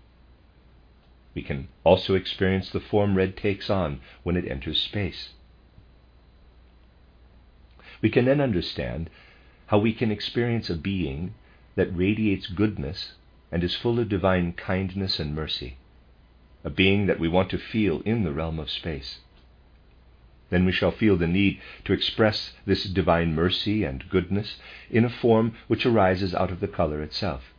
We 1.33 1.41
can 1.41 1.67
also 1.83 2.15
experience 2.15 2.69
the 2.69 2.79
form 2.79 3.15
red 3.15 3.35
takes 3.35 3.69
on 3.69 4.01
when 4.23 4.37
it 4.37 4.49
enters 4.49 4.79
space. 4.79 5.29
We 8.01 8.09
can 8.09 8.25
then 8.25 8.39
understand 8.39 9.09
how 9.67 9.79
we 9.79 9.93
can 9.93 10.11
experience 10.11 10.69
a 10.69 10.75
being 10.75 11.33
that 11.75 11.95
radiates 11.95 12.47
goodness 12.47 13.13
and 13.51 13.63
is 13.63 13.75
full 13.75 13.99
of 13.99 14.09
divine 14.09 14.53
kindness 14.53 15.19
and 15.19 15.35
mercy, 15.35 15.77
a 16.63 16.69
being 16.69 17.07
that 17.07 17.19
we 17.19 17.27
want 17.27 17.49
to 17.49 17.57
feel 17.57 18.01
in 18.01 18.23
the 18.23 18.33
realm 18.33 18.59
of 18.59 18.69
space. 18.69 19.19
Then 20.49 20.65
we 20.65 20.71
shall 20.71 20.91
feel 20.91 21.15
the 21.17 21.27
need 21.27 21.59
to 21.85 21.93
express 21.93 22.53
this 22.65 22.83
divine 22.85 23.35
mercy 23.35 23.83
and 23.83 24.09
goodness 24.09 24.57
in 24.89 25.05
a 25.05 25.09
form 25.09 25.55
which 25.67 25.85
arises 25.85 26.33
out 26.33 26.51
of 26.51 26.59
the 26.59 26.67
color 26.67 27.01
itself. 27.01 27.53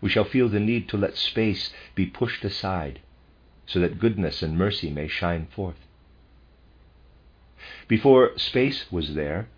We 0.00 0.10
shall 0.10 0.24
feel 0.24 0.48
the 0.48 0.60
need 0.60 0.88
to 0.90 0.96
let 0.96 1.16
space 1.16 1.72
be 1.94 2.06
pushed 2.06 2.44
aside 2.44 3.00
so 3.66 3.80
that 3.80 3.98
goodness 3.98 4.42
and 4.42 4.56
mercy 4.56 4.90
may 4.90 5.08
shine 5.08 5.46
forth. 5.54 5.86
Before 7.88 8.36
space 8.36 8.90
was 8.90 9.14
there, 9.14 9.48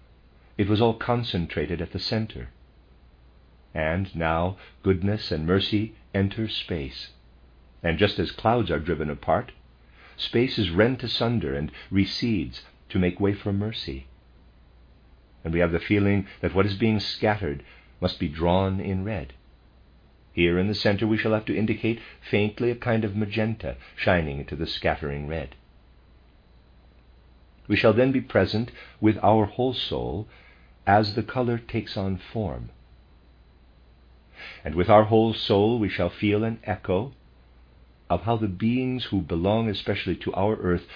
it 0.59 0.69
was 0.69 0.81
all 0.81 0.95
concentrated 0.95 1.81
at 1.81 1.93
the 1.93 1.99
center. 1.99 2.51
And 3.75 4.15
now 4.15 4.57
goodness 4.83 5.31
and 5.31 5.47
mercy 5.47 5.95
enter 6.15 6.49
space. 6.49 7.11
And 7.83 7.99
just 7.99 8.19
as 8.19 8.31
clouds 8.31 8.71
are 8.71 8.79
driven 8.79 9.11
apart, 9.11 9.53
space 10.17 10.59
is 10.59 10.71
rent 10.71 11.03
asunder 11.03 11.55
and 11.55 11.73
recedes 11.91 12.63
to 12.91 12.99
make 12.99 13.19
way 13.19 13.33
for 13.33 13.53
mercy. 13.53 14.07
And 15.45 15.53
we 15.53 15.61
have 15.61 15.73
the 15.73 15.81
feeling 15.81 16.27
that 16.41 16.55
what 16.55 16.67
is 16.67 16.75
being 16.75 17.01
scattered 17.01 17.65
must 18.01 18.21
be 18.21 18.29
drawn 18.29 18.81
in 18.81 19.05
red. 19.05 19.33
Here 20.33 20.59
in 20.59 20.69
the 20.69 20.75
center 20.75 21.07
we 21.07 21.19
shall 21.19 21.33
have 21.33 21.45
to 21.47 21.57
indicate 21.57 22.01
faintly 22.21 22.71
a 22.71 22.77
kind 22.77 23.05
of 23.05 23.17
magenta 23.17 23.77
shining 23.97 24.39
into 24.39 24.57
the 24.57 24.67
scattering 24.67 25.27
red. 25.27 25.57
We 27.69 27.77
shall 27.77 27.93
then 27.93 28.13
be 28.13 28.21
present 28.21 28.71
with 29.01 29.19
our 29.23 29.47
whole 29.47 29.75
soul 29.75 30.29
as 30.87 31.15
the 31.15 31.23
color 31.23 31.59
takes 31.59 31.97
on 31.97 32.19
form. 32.19 32.71
And 34.65 34.75
with 34.75 34.89
our 34.89 35.05
whole 35.05 35.35
soul 35.35 35.79
we 35.79 35.89
shall 35.89 36.11
feel 36.11 36.45
an 36.45 36.59
echo 36.65 37.13
of 38.11 38.23
how 38.23 38.37
the 38.37 38.49
beings 38.49 39.05
who 39.05 39.21
belong 39.21 39.69
especially 39.69 40.17
to 40.17 40.33
our 40.35 40.57
earth 40.57 40.87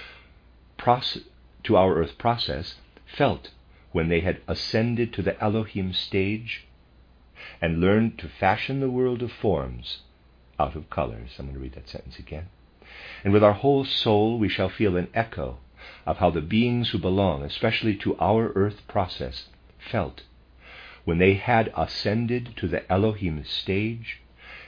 process, 0.77 1.23
to 1.65 1.77
our 1.77 1.95
earth 1.95 2.19
process 2.19 2.77
felt 3.07 3.51
when 3.93 4.09
they 4.09 4.21
had 4.21 4.41
ascended 4.47 5.13
to 5.13 5.23
the 5.23 5.41
Elohim 5.43 5.93
stage 5.93 6.67
and 7.61 7.81
learned 7.81 8.19
to 8.19 8.29
fashion 8.29 8.81
the 8.81 8.91
world 8.91 9.23
of 9.23 9.33
forms 9.33 10.03
out 10.59 10.77
of 10.77 10.91
colors. 10.91 11.31
I'm 11.39 11.47
going 11.47 11.55
to 11.55 11.61
read 11.63 11.75
that 11.75 11.89
sentence 11.89 12.19
again. 12.19 12.49
And 13.25 13.33
with 13.33 13.43
our 13.43 13.53
whole 13.53 13.85
soul 13.85 14.39
we 14.39 14.49
shall 14.49 14.69
feel 14.69 14.97
an 14.97 15.09
echo 15.15 15.59
of 16.05 16.19
how 16.19 16.31
the 16.31 16.41
beings 16.41 16.91
who 16.91 16.99
belong 16.99 17.43
especially 17.43 17.97
to 17.97 18.17
our 18.19 18.53
earth 18.55 18.87
process 18.89 19.47
felt 19.79 20.23
when 21.07 21.19
they 21.19 21.35
had 21.35 21.73
ascended 21.77 22.51
to 22.57 22.67
the 22.67 22.93
Elohim 22.93 23.45
stage 23.45 24.19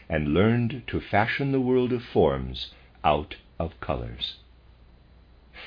and 0.09 0.33
learned 0.33 0.83
to 0.87 1.01
fashion 1.01 1.51
the 1.51 1.61
world 1.61 1.93
of 1.93 2.03
forms 2.03 2.73
out 3.05 3.35
of 3.59 3.79
colors. 3.81 4.37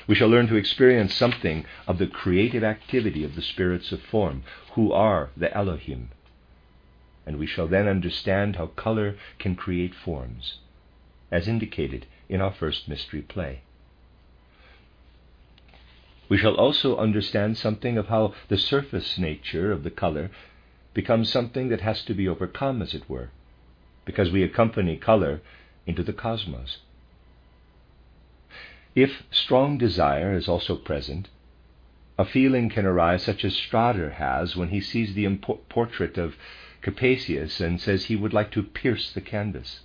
We 0.06 0.14
shall 0.14 0.28
learn 0.28 0.48
to 0.48 0.56
experience 0.56 1.14
something 1.14 1.66
of 1.86 1.98
the 1.98 2.06
creative 2.06 2.64
activity 2.64 3.22
of 3.22 3.34
the 3.34 3.42
spirits 3.42 3.92
of 3.92 4.00
form, 4.00 4.44
who 4.72 4.90
are 4.92 5.28
the 5.36 5.54
Elohim. 5.54 6.08
And 7.26 7.38
we 7.38 7.46
shall 7.46 7.68
then 7.68 7.86
understand 7.86 8.56
how 8.56 8.68
color 8.68 9.16
can 9.38 9.54
create 9.54 9.94
forms, 9.94 10.58
as 11.30 11.46
indicated 11.46 12.06
in 12.30 12.40
our 12.40 12.52
first 12.52 12.88
mystery 12.88 13.20
play. 13.20 13.60
We 16.30 16.38
shall 16.38 16.54
also 16.54 16.96
understand 16.96 17.58
something 17.58 17.98
of 17.98 18.06
how 18.08 18.32
the 18.48 18.56
surface 18.56 19.18
nature 19.18 19.70
of 19.70 19.82
the 19.84 19.90
color 19.90 20.30
becomes 20.94 21.30
something 21.30 21.68
that 21.68 21.80
has 21.80 22.04
to 22.04 22.14
be 22.14 22.28
overcome, 22.28 22.82
as 22.82 22.94
it 22.94 23.08
were, 23.08 23.30
because 24.04 24.30
we 24.30 24.42
accompany 24.42 24.96
color 24.96 25.40
into 25.86 26.02
the 26.02 26.12
cosmos. 26.12 26.78
If 28.94 29.22
strong 29.30 29.78
desire 29.78 30.34
is 30.34 30.48
also 30.48 30.76
present, 30.76 31.28
a 32.18 32.24
feeling 32.24 32.68
can 32.68 32.84
arise 32.84 33.22
such 33.22 33.44
as 33.44 33.56
Strader 33.56 34.12
has 34.12 34.54
when 34.54 34.68
he 34.68 34.80
sees 34.80 35.14
the 35.14 35.26
portrait 35.68 36.18
of 36.18 36.36
Capesius 36.82 37.60
and 37.60 37.80
says 37.80 38.04
he 38.04 38.16
would 38.16 38.34
like 38.34 38.50
to 38.52 38.62
pierce 38.62 39.12
the 39.12 39.22
canvas. 39.22 39.80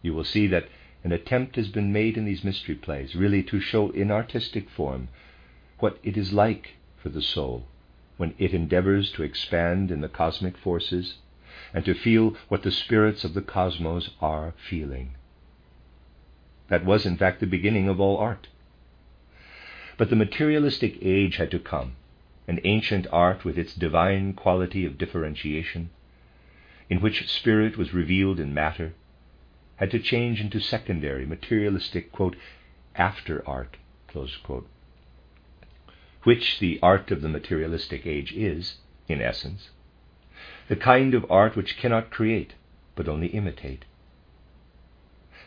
You 0.00 0.14
will 0.14 0.24
see 0.24 0.46
that 0.46 0.68
an 1.02 1.12
attempt 1.12 1.56
has 1.56 1.68
been 1.68 1.92
made 1.92 2.16
in 2.16 2.24
these 2.24 2.42
mystery 2.42 2.74
plays 2.74 3.14
really 3.14 3.42
to 3.44 3.60
show 3.60 3.90
in 3.90 4.10
artistic 4.10 4.70
form 4.70 5.08
what 5.78 5.98
it 6.02 6.16
is 6.16 6.32
like 6.32 6.76
for 6.96 7.10
the 7.10 7.20
soul 7.20 7.66
when 8.16 8.34
it 8.38 8.54
endeavors 8.54 9.10
to 9.12 9.22
expand 9.22 9.90
in 9.90 10.00
the 10.00 10.08
cosmic 10.08 10.56
forces 10.56 11.18
and 11.72 11.84
to 11.84 11.94
feel 11.94 12.36
what 12.48 12.62
the 12.62 12.70
spirits 12.70 13.24
of 13.24 13.34
the 13.34 13.42
cosmos 13.42 14.10
are 14.20 14.54
feeling. 14.56 15.14
That 16.68 16.84
was, 16.84 17.04
in 17.04 17.16
fact, 17.16 17.40
the 17.40 17.46
beginning 17.46 17.88
of 17.88 18.00
all 18.00 18.16
art. 18.16 18.48
But 19.96 20.10
the 20.10 20.16
materialistic 20.16 20.98
age 21.02 21.36
had 21.36 21.50
to 21.50 21.58
come, 21.58 21.96
an 22.48 22.60
ancient 22.64 23.06
art 23.12 23.44
with 23.44 23.58
its 23.58 23.74
divine 23.74 24.32
quality 24.32 24.84
of 24.84 24.98
differentiation, 24.98 25.90
in 26.88 27.00
which 27.00 27.28
spirit 27.28 27.76
was 27.76 27.94
revealed 27.94 28.40
in 28.40 28.54
matter 28.54 28.94
had 29.76 29.90
to 29.90 29.98
change 29.98 30.40
into 30.40 30.60
secondary, 30.60 31.26
materialistic, 31.26 32.12
quote, 32.12 32.36
after 32.94 33.46
art, 33.48 33.76
close 34.06 34.36
quote, 34.36 34.68
which 36.24 36.58
the 36.58 36.78
art 36.82 37.10
of 37.10 37.22
the 37.22 37.28
materialistic 37.28 38.06
age 38.06 38.32
is, 38.32 38.76
in 39.08 39.20
essence, 39.20 39.70
the 40.68 40.76
kind 40.76 41.14
of 41.14 41.30
art 41.30 41.56
which 41.56 41.76
cannot 41.76 42.10
create, 42.10 42.54
but 42.96 43.08
only 43.08 43.28
imitate. 43.28 43.84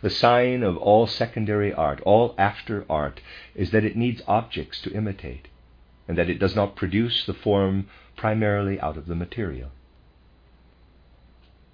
The 0.01 0.09
sign 0.11 0.61
of 0.61 0.77
all 0.77 1.07
secondary 1.07 1.73
art, 1.73 1.99
all 2.01 2.35
after 2.37 2.85
art, 2.89 3.19
is 3.55 3.71
that 3.71 3.83
it 3.83 3.97
needs 3.97 4.21
objects 4.27 4.79
to 4.81 4.93
imitate, 4.93 5.47
and 6.07 6.17
that 6.17 6.29
it 6.29 6.39
does 6.39 6.55
not 6.55 6.75
produce 6.75 7.25
the 7.25 7.33
form 7.33 7.87
primarily 8.15 8.79
out 8.79 8.97
of 8.97 9.07
the 9.07 9.15
material. 9.15 9.71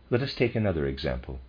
Let 0.10 0.22
us 0.22 0.34
take 0.34 0.56
another 0.56 0.86
example. 0.86 1.40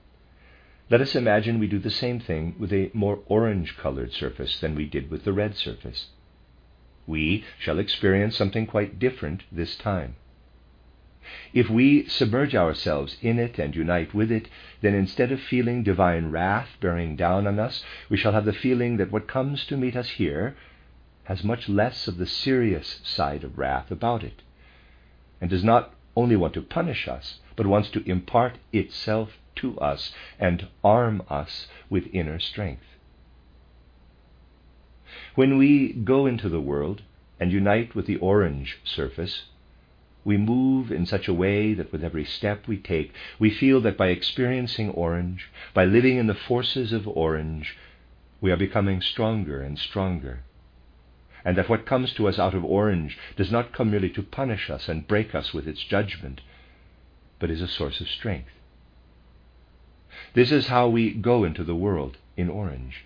Let 0.90 1.00
us 1.00 1.14
imagine 1.14 1.58
we 1.58 1.66
do 1.66 1.78
the 1.78 1.90
same 1.90 2.18
thing 2.18 2.56
with 2.58 2.72
a 2.72 2.90
more 2.92 3.20
orange 3.26 3.76
colored 3.76 4.12
surface 4.12 4.58
than 4.58 4.74
we 4.74 4.86
did 4.86 5.10
with 5.10 5.24
the 5.24 5.32
red 5.32 5.56
surface. 5.56 6.06
We 7.06 7.44
shall 7.58 7.78
experience 7.78 8.36
something 8.36 8.66
quite 8.66 8.98
different 8.98 9.44
this 9.52 9.76
time. 9.76 10.16
If 11.52 11.70
we 11.70 12.06
submerge 12.06 12.54
ourselves 12.54 13.16
in 13.22 13.38
it 13.38 13.58
and 13.58 13.74
unite 13.74 14.12
with 14.12 14.30
it, 14.30 14.48
then 14.82 14.94
instead 14.94 15.32
of 15.32 15.40
feeling 15.40 15.82
divine 15.82 16.30
wrath 16.30 16.76
bearing 16.80 17.16
down 17.16 17.46
on 17.46 17.58
us, 17.58 17.82
we 18.10 18.16
shall 18.16 18.32
have 18.32 18.44
the 18.44 18.52
feeling 18.52 18.98
that 18.98 19.10
what 19.10 19.26
comes 19.26 19.64
to 19.66 19.76
meet 19.76 19.96
us 19.96 20.10
here 20.10 20.54
has 21.24 21.42
much 21.42 21.68
less 21.68 22.06
of 22.06 22.18
the 22.18 22.26
serious 22.26 23.00
side 23.04 23.42
of 23.44 23.56
wrath 23.56 23.90
about 23.90 24.22
it, 24.22 24.42
and 25.40 25.48
does 25.48 25.64
not 25.64 25.94
only 26.16 26.36
want 26.36 26.52
to 26.54 26.62
punish 26.62 27.08
us, 27.08 27.40
but 27.56 27.66
wants 27.66 27.88
to 27.90 28.08
impart 28.08 28.58
itself 28.72 29.38
to 29.56 29.78
us 29.78 30.12
and 30.38 30.68
arm 30.82 31.22
us 31.30 31.68
with 31.88 32.06
inner 32.12 32.38
strength. 32.38 32.93
When 35.34 35.58
we 35.58 35.92
go 35.92 36.26
into 36.26 36.48
the 36.48 36.60
world 36.60 37.02
and 37.40 37.50
unite 37.50 37.94
with 37.94 38.06
the 38.06 38.16
orange 38.16 38.78
surface, 38.84 39.44
we 40.24 40.36
move 40.36 40.92
in 40.92 41.06
such 41.06 41.26
a 41.26 41.34
way 41.34 41.74
that 41.74 41.90
with 41.90 42.04
every 42.04 42.24
step 42.24 42.68
we 42.68 42.76
take, 42.76 43.12
we 43.38 43.50
feel 43.50 43.80
that 43.80 43.96
by 43.96 44.08
experiencing 44.08 44.90
orange, 44.90 45.50
by 45.74 45.84
living 45.84 46.18
in 46.18 46.28
the 46.28 46.34
forces 46.34 46.92
of 46.92 47.08
orange, 47.08 47.76
we 48.40 48.52
are 48.52 48.56
becoming 48.56 49.00
stronger 49.00 49.60
and 49.60 49.78
stronger. 49.78 50.40
And 51.44 51.58
that 51.58 51.68
what 51.68 51.84
comes 51.84 52.14
to 52.14 52.28
us 52.28 52.38
out 52.38 52.54
of 52.54 52.64
orange 52.64 53.18
does 53.36 53.50
not 53.50 53.72
come 53.72 53.90
merely 53.90 54.10
to 54.10 54.22
punish 54.22 54.70
us 54.70 54.88
and 54.88 55.06
break 55.06 55.34
us 55.34 55.52
with 55.52 55.66
its 55.66 55.82
judgment, 55.82 56.40
but 57.38 57.50
is 57.50 57.60
a 57.60 57.68
source 57.68 58.00
of 58.00 58.08
strength. 58.08 58.50
This 60.32 60.52
is 60.52 60.68
how 60.68 60.88
we 60.88 61.12
go 61.12 61.44
into 61.44 61.64
the 61.64 61.74
world 61.74 62.16
in 62.36 62.48
orange. 62.48 63.04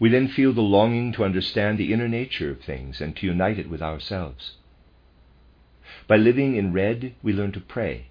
We 0.00 0.08
then 0.08 0.28
feel 0.28 0.52
the 0.52 0.60
longing 0.60 1.12
to 1.12 1.24
understand 1.24 1.78
the 1.78 1.92
inner 1.92 2.08
nature 2.08 2.50
of 2.50 2.60
things 2.60 3.00
and 3.00 3.16
to 3.16 3.26
unite 3.26 3.58
it 3.58 3.68
with 3.68 3.82
ourselves. 3.82 4.52
By 6.06 6.16
living 6.16 6.56
in 6.56 6.72
red, 6.72 7.14
we 7.22 7.32
learn 7.32 7.52
to 7.52 7.60
pray. 7.60 8.06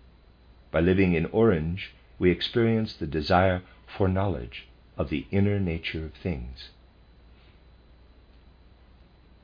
By 0.71 0.81
living 0.81 1.13
in 1.13 1.27
orange, 1.27 1.93
we 2.19 2.29
experience 2.29 2.93
the 2.93 3.07
desire 3.07 3.61
for 3.85 4.07
knowledge 4.07 4.67
of 4.97 5.09
the 5.09 5.25
inner 5.31 5.59
nature 5.59 6.05
of 6.05 6.13
things. 6.13 6.69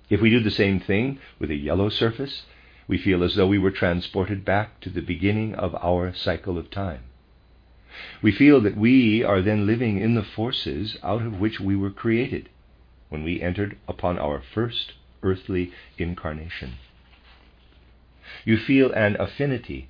If 0.10 0.22
we 0.22 0.30
do 0.30 0.42
the 0.42 0.52
same 0.52 0.80
thing 0.80 1.20
with 1.40 1.50
a 1.50 1.56
yellow 1.56 1.90
surface, 1.90 2.44
we 2.88 2.98
feel 2.98 3.24
as 3.24 3.36
though 3.36 3.48
we 3.48 3.58
were 3.58 3.72
transported 3.72 4.44
back 4.44 4.82
to 4.82 4.90
the 4.90 5.02
beginning 5.02 5.56
of 5.56 5.74
our 5.76 6.14
cycle 6.14 6.58
of 6.58 6.70
time. 6.70 7.04
We 8.22 8.32
feel 8.32 8.62
that 8.62 8.78
we 8.78 9.24
are 9.24 9.42
then 9.42 9.66
living 9.66 10.00
in 10.00 10.16
the 10.16 10.24
forces 10.24 10.98
out 11.04 11.22
of 11.22 11.40
which 11.40 11.60
we 11.60 11.76
were 11.76 11.92
created 11.92 12.50
when 13.10 13.24
we 13.24 13.42
entered 13.42 13.78
upon 13.88 14.18
our 14.18 14.42
first 14.42 14.94
earthly 15.22 15.72
incarnation. 15.98 16.74
You 18.46 18.58
feel 18.58 18.92
an 18.92 19.16
affinity 19.20 19.90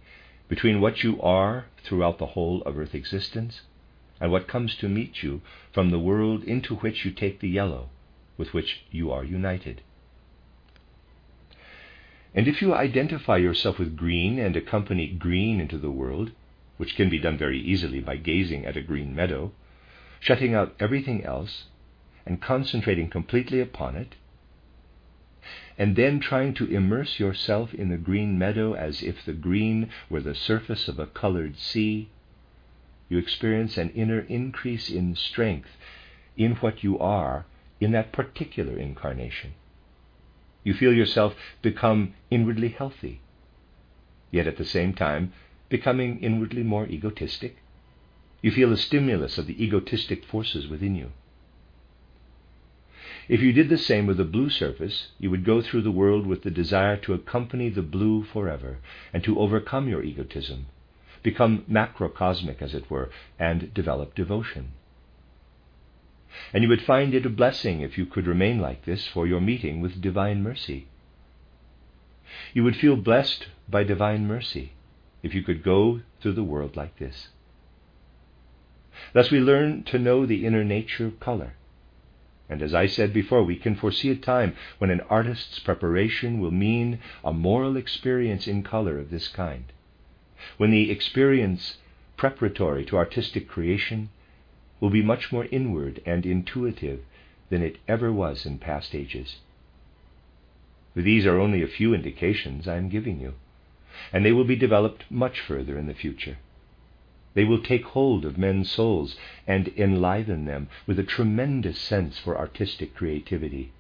between 0.50 0.82
what 0.82 1.04
you 1.04 1.22
are 1.22 1.66
throughout 1.84 2.18
the 2.18 2.28
whole 2.28 2.62
of 2.64 2.78
earth 2.78 2.94
existence 2.94 3.62
and 4.20 4.32
what 4.32 4.48
comes 4.48 4.76
to 4.76 4.90
meet 4.90 5.24
you 5.24 5.42
from 5.72 5.90
the 5.90 6.00
world 6.00 6.44
into 6.44 6.76
which 6.76 7.06
you 7.06 7.12
take 7.12 7.40
the 7.40 7.50
yellow 7.50 7.90
with 8.38 8.54
which 8.54 8.84
you 8.92 9.12
are 9.12 9.24
united. 9.24 9.82
And 12.36 12.48
if 12.48 12.62
you 12.62 12.74
identify 12.74 13.38
yourself 13.38 13.78
with 13.80 13.96
green 13.96 14.40
and 14.40 14.56
accompany 14.56 15.08
green 15.08 15.60
into 15.60 15.78
the 15.78 15.92
world, 15.92 16.32
which 16.78 16.96
can 16.96 17.10
be 17.10 17.20
done 17.20 17.38
very 17.38 17.60
easily 17.60 18.00
by 18.00 18.16
gazing 18.16 18.66
at 18.66 18.78
a 18.78 18.82
green 18.82 19.16
meadow, 19.16 19.52
shutting 20.20 20.54
out 20.54 20.76
everything 20.80 21.24
else, 21.24 21.66
and 22.26 22.42
concentrating 22.42 23.10
completely 23.10 23.60
upon 23.60 23.96
it, 23.96 24.16
and 25.78 25.96
then 25.96 26.20
trying 26.20 26.54
to 26.54 26.66
immerse 26.68 27.20
yourself 27.20 27.74
in 27.74 27.90
the 27.90 27.98
green 27.98 28.38
meadow 28.38 28.74
as 28.74 29.04
if 29.04 29.26
the 29.26 29.34
green 29.34 29.90
were 30.10 30.22
the 30.22 30.36
surface 30.36 30.88
of 30.88 31.00
a 31.00 31.08
colored 31.08 31.58
sea, 31.58 32.10
you 33.10 33.18
experience 33.18 33.78
an 33.78 33.90
inner 33.90 34.22
increase 34.22 34.90
in 34.90 35.16
strength 35.16 35.70
in 36.38 36.56
what 36.56 36.84
you 36.84 36.98
are 36.98 37.46
in 37.80 37.92
that 37.92 38.12
particular 38.12 38.78
incarnation. 38.78 39.54
You 40.64 40.74
feel 40.74 40.94
yourself 40.94 41.36
become 41.62 42.14
inwardly 42.32 42.70
healthy, 42.70 43.20
yet 44.32 44.48
at 44.48 44.58
the 44.58 44.66
same 44.66 44.94
time 44.94 45.34
becoming 45.70 46.20
inwardly 46.20 46.64
more 46.64 46.86
egotistic. 46.88 47.58
You 48.42 48.52
feel 48.52 48.70
the 48.70 48.78
stimulus 48.78 49.38
of 49.38 49.48
the 49.48 49.64
egotistic 49.64 50.26
forces 50.26 50.68
within 50.68 50.96
you. 50.96 51.12
If 53.30 53.42
you 53.42 53.54
did 53.54 53.70
the 53.70 53.78
same 53.78 54.06
with 54.06 54.20
a 54.20 54.26
blue 54.26 54.50
surface, 54.50 55.12
you 55.18 55.30
would 55.32 55.46
go 55.46 55.62
through 55.62 55.84
the 55.84 55.92
world 55.92 56.28
with 56.28 56.44
the 56.44 56.52
desire 56.52 56.98
to 56.98 57.14
accompany 57.14 57.70
the 57.70 57.82
blue 57.82 58.24
forever 58.24 58.80
and 59.14 59.24
to 59.24 59.40
overcome 59.40 59.88
your 59.88 60.04
egotism, 60.04 60.66
become 61.22 61.64
macrocosmic, 61.70 62.62
as 62.62 62.74
it 62.74 62.90
were, 62.90 63.10
and 63.40 63.74
develop 63.74 64.14
devotion. 64.14 64.74
And 66.52 66.64
you 66.64 66.70
would 66.70 66.82
find 66.82 67.14
it 67.14 67.26
a 67.26 67.30
blessing 67.30 67.80
if 67.80 67.98
you 67.98 68.06
could 68.06 68.28
remain 68.28 68.60
like 68.60 68.84
this 68.84 69.08
for 69.08 69.26
your 69.26 69.40
meeting 69.40 69.80
with 69.80 70.02
divine 70.02 70.44
mercy. 70.44 70.88
You 72.54 72.64
would 72.66 72.76
feel 72.76 72.98
blessed 72.98 73.48
by 73.70 73.84
divine 73.84 74.28
mercy 74.28 74.74
if 75.24 75.34
you 75.34 75.42
could 75.42 75.64
go 75.64 76.02
through 76.22 76.34
the 76.34 76.44
world 76.44 76.76
like 76.76 77.00
this. 77.00 77.30
Thus, 79.14 79.32
we 79.32 79.40
learn 79.40 79.84
to 79.86 79.98
know 79.98 80.26
the 80.26 80.46
inner 80.46 80.64
nature 80.64 81.08
of 81.08 81.20
color. 81.20 81.56
And 82.50 82.62
as 82.62 82.74
I 82.74 82.86
said 82.86 83.14
before, 83.14 83.44
we 83.44 83.56
can 83.56 83.76
foresee 83.76 84.12
a 84.12 84.16
time 84.16 84.56
when 84.78 84.92
an 84.92 85.02
artist's 85.10 85.60
preparation 85.60 86.40
will 86.40 86.52
mean 86.52 87.00
a 87.24 87.34
moral 87.34 87.78
experience 87.78 88.48
in 88.48 88.62
color 88.62 89.00
of 89.00 89.10
this 89.10 89.28
kind, 89.30 89.66
when 90.58 90.70
the 90.70 90.92
experience 90.92 91.78
preparatory 92.18 92.86
to 92.86 92.98
artistic 92.98 93.48
creation 93.48 94.10
will 94.80 94.90
be 94.90 95.02
much 95.02 95.32
more 95.32 95.46
inward 95.46 96.02
and 96.06 96.26
intuitive 96.26 97.00
than 97.50 97.64
it 97.64 97.78
ever 97.88 98.12
was 98.12 98.46
in 98.46 98.58
past 98.58 98.94
ages. 98.94 99.38
These 100.96 101.26
are 101.26 101.40
only 101.40 101.64
a 101.64 101.68
few 101.68 101.94
indications 101.94 102.68
I 102.68 102.76
am 102.76 102.90
giving 102.90 103.20
you, 103.20 103.34
and 104.12 104.26
they 104.26 104.32
will 104.32 104.44
be 104.44 104.56
developed 104.56 105.06
much 105.10 105.40
further 105.40 105.78
in 105.78 105.88
the 105.88 105.94
future. 105.94 106.38
They 107.34 107.44
will 107.46 107.62
take 107.62 107.86
hold 107.86 108.26
of 108.26 108.38
men's 108.38 108.70
souls 108.70 109.16
and 109.48 109.70
enliven 109.76 110.46
them 110.46 110.70
with 110.86 111.00
a 111.00 111.04
tremendous 111.04 111.80
sense 111.80 112.20
for 112.20 112.38
artistic 112.38 112.94
creativity. 112.94 113.72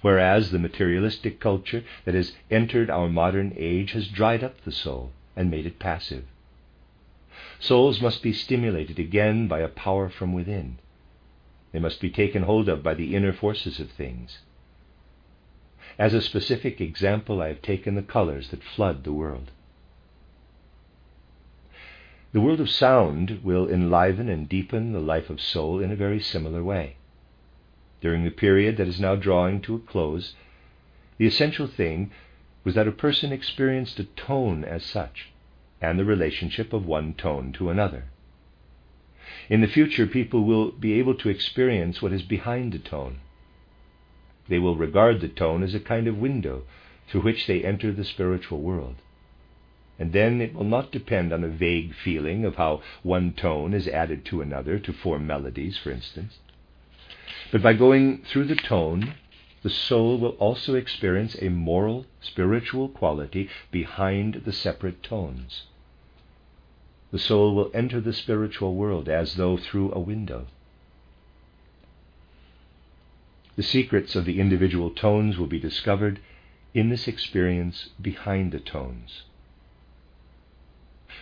Whereas 0.00 0.50
the 0.50 0.58
materialistic 0.58 1.38
culture 1.38 1.84
that 2.04 2.14
has 2.14 2.34
entered 2.50 2.88
our 2.88 3.08
modern 3.08 3.52
age 3.56 3.92
has 3.92 4.08
dried 4.08 4.42
up 4.42 4.62
the 4.62 4.72
soul 4.72 5.12
and 5.36 5.50
made 5.50 5.66
it 5.66 5.78
passive. 5.78 6.24
Souls 7.58 8.00
must 8.00 8.22
be 8.22 8.32
stimulated 8.32 8.98
again 8.98 9.48
by 9.48 9.60
a 9.60 9.68
power 9.68 10.08
from 10.08 10.32
within. 10.32 10.78
They 11.72 11.78
must 11.78 12.00
be 12.00 12.10
taken 12.10 12.42
hold 12.42 12.68
of 12.68 12.82
by 12.82 12.94
the 12.94 13.14
inner 13.14 13.32
forces 13.32 13.80
of 13.80 13.90
things. 13.90 14.38
As 15.98 16.14
a 16.14 16.22
specific 16.22 16.80
example, 16.80 17.42
I 17.42 17.48
have 17.48 17.62
taken 17.62 17.94
the 17.94 18.02
colors 18.02 18.48
that 18.50 18.62
flood 18.62 19.04
the 19.04 19.12
world. 19.12 19.50
The 22.32 22.40
world 22.40 22.60
of 22.60 22.70
sound 22.70 23.40
will 23.42 23.68
enliven 23.68 24.30
and 24.30 24.48
deepen 24.48 24.92
the 24.92 25.00
life 25.00 25.28
of 25.28 25.40
soul 25.40 25.80
in 25.80 25.92
a 25.92 25.96
very 25.96 26.18
similar 26.18 26.64
way. 26.64 26.96
During 28.00 28.24
the 28.24 28.30
period 28.30 28.78
that 28.78 28.88
is 28.88 28.98
now 28.98 29.16
drawing 29.16 29.60
to 29.62 29.74
a 29.74 29.78
close, 29.78 30.34
the 31.18 31.26
essential 31.26 31.66
thing 31.66 32.10
was 32.64 32.74
that 32.74 32.88
a 32.88 32.92
person 32.92 33.32
experienced 33.32 33.98
a 33.98 34.04
tone 34.04 34.64
as 34.64 34.84
such 34.84 35.30
and 35.80 35.98
the 35.98 36.04
relationship 36.04 36.72
of 36.72 36.86
one 36.86 37.12
tone 37.12 37.52
to 37.52 37.68
another. 37.68 38.04
In 39.50 39.60
the 39.60 39.66
future, 39.66 40.06
people 40.06 40.44
will 40.44 40.70
be 40.70 40.94
able 40.94 41.14
to 41.16 41.28
experience 41.28 42.00
what 42.00 42.12
is 42.12 42.22
behind 42.22 42.72
the 42.72 42.78
tone. 42.78 43.18
They 44.52 44.58
will 44.58 44.76
regard 44.76 45.22
the 45.22 45.28
tone 45.28 45.62
as 45.62 45.74
a 45.74 45.80
kind 45.80 46.06
of 46.06 46.18
window 46.18 46.64
through 47.08 47.22
which 47.22 47.46
they 47.46 47.64
enter 47.64 47.90
the 47.90 48.04
spiritual 48.04 48.60
world. 48.60 48.96
And 49.98 50.12
then 50.12 50.42
it 50.42 50.52
will 50.52 50.66
not 50.76 50.92
depend 50.92 51.32
on 51.32 51.42
a 51.42 51.48
vague 51.48 51.94
feeling 51.94 52.44
of 52.44 52.56
how 52.56 52.82
one 53.02 53.32
tone 53.32 53.72
is 53.72 53.88
added 53.88 54.26
to 54.26 54.42
another 54.42 54.78
to 54.78 54.92
form 54.92 55.26
melodies, 55.26 55.78
for 55.78 55.90
instance. 55.90 56.38
But 57.50 57.62
by 57.62 57.72
going 57.72 58.24
through 58.24 58.44
the 58.44 58.54
tone, 58.54 59.14
the 59.62 59.70
soul 59.70 60.18
will 60.18 60.36
also 60.36 60.74
experience 60.74 61.34
a 61.40 61.48
moral, 61.48 62.04
spiritual 62.20 62.90
quality 62.90 63.48
behind 63.70 64.42
the 64.44 64.52
separate 64.52 65.02
tones 65.02 65.62
the 67.10 67.18
soul 67.18 67.54
will 67.54 67.70
enter 67.74 68.00
the 68.00 68.12
spiritual 68.12 68.74
world 68.74 69.08
as 69.08 69.36
though 69.36 69.58
through 69.58 69.92
a 69.92 70.00
window. 70.00 70.46
The 73.54 73.62
secrets 73.62 74.16
of 74.16 74.24
the 74.24 74.40
individual 74.40 74.90
tones 74.90 75.36
will 75.36 75.46
be 75.46 75.60
discovered 75.60 76.20
in 76.72 76.88
this 76.88 77.06
experience 77.06 77.90
behind 78.00 78.50
the 78.50 78.60
tones. 78.60 79.24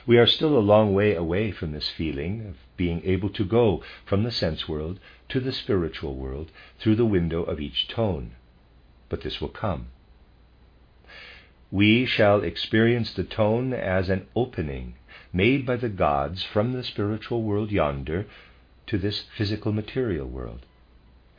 We 0.06 0.16
are 0.16 0.26
still 0.26 0.56
a 0.56 0.60
long 0.60 0.94
way 0.94 1.14
away 1.14 1.50
from 1.50 1.72
this 1.72 1.88
feeling 1.88 2.46
of 2.46 2.56
being 2.76 3.02
able 3.04 3.30
to 3.30 3.44
go 3.44 3.82
from 4.04 4.22
the 4.22 4.30
sense 4.30 4.68
world 4.68 5.00
to 5.28 5.40
the 5.40 5.52
spiritual 5.52 6.14
world 6.14 6.50
through 6.78 6.96
the 6.96 7.04
window 7.04 7.42
of 7.42 7.60
each 7.60 7.88
tone, 7.88 8.32
but 9.08 9.22
this 9.22 9.40
will 9.40 9.48
come. 9.48 9.88
We 11.72 12.06
shall 12.06 12.42
experience 12.42 13.12
the 13.12 13.24
tone 13.24 13.72
as 13.72 14.08
an 14.08 14.26
opening 14.34 14.94
made 15.32 15.66
by 15.66 15.76
the 15.76 15.88
gods 15.88 16.42
from 16.42 16.72
the 16.72 16.84
spiritual 16.84 17.42
world 17.42 17.70
yonder 17.70 18.26
to 18.86 18.98
this 18.98 19.22
physical 19.36 19.72
material 19.72 20.26
world. 20.26 20.64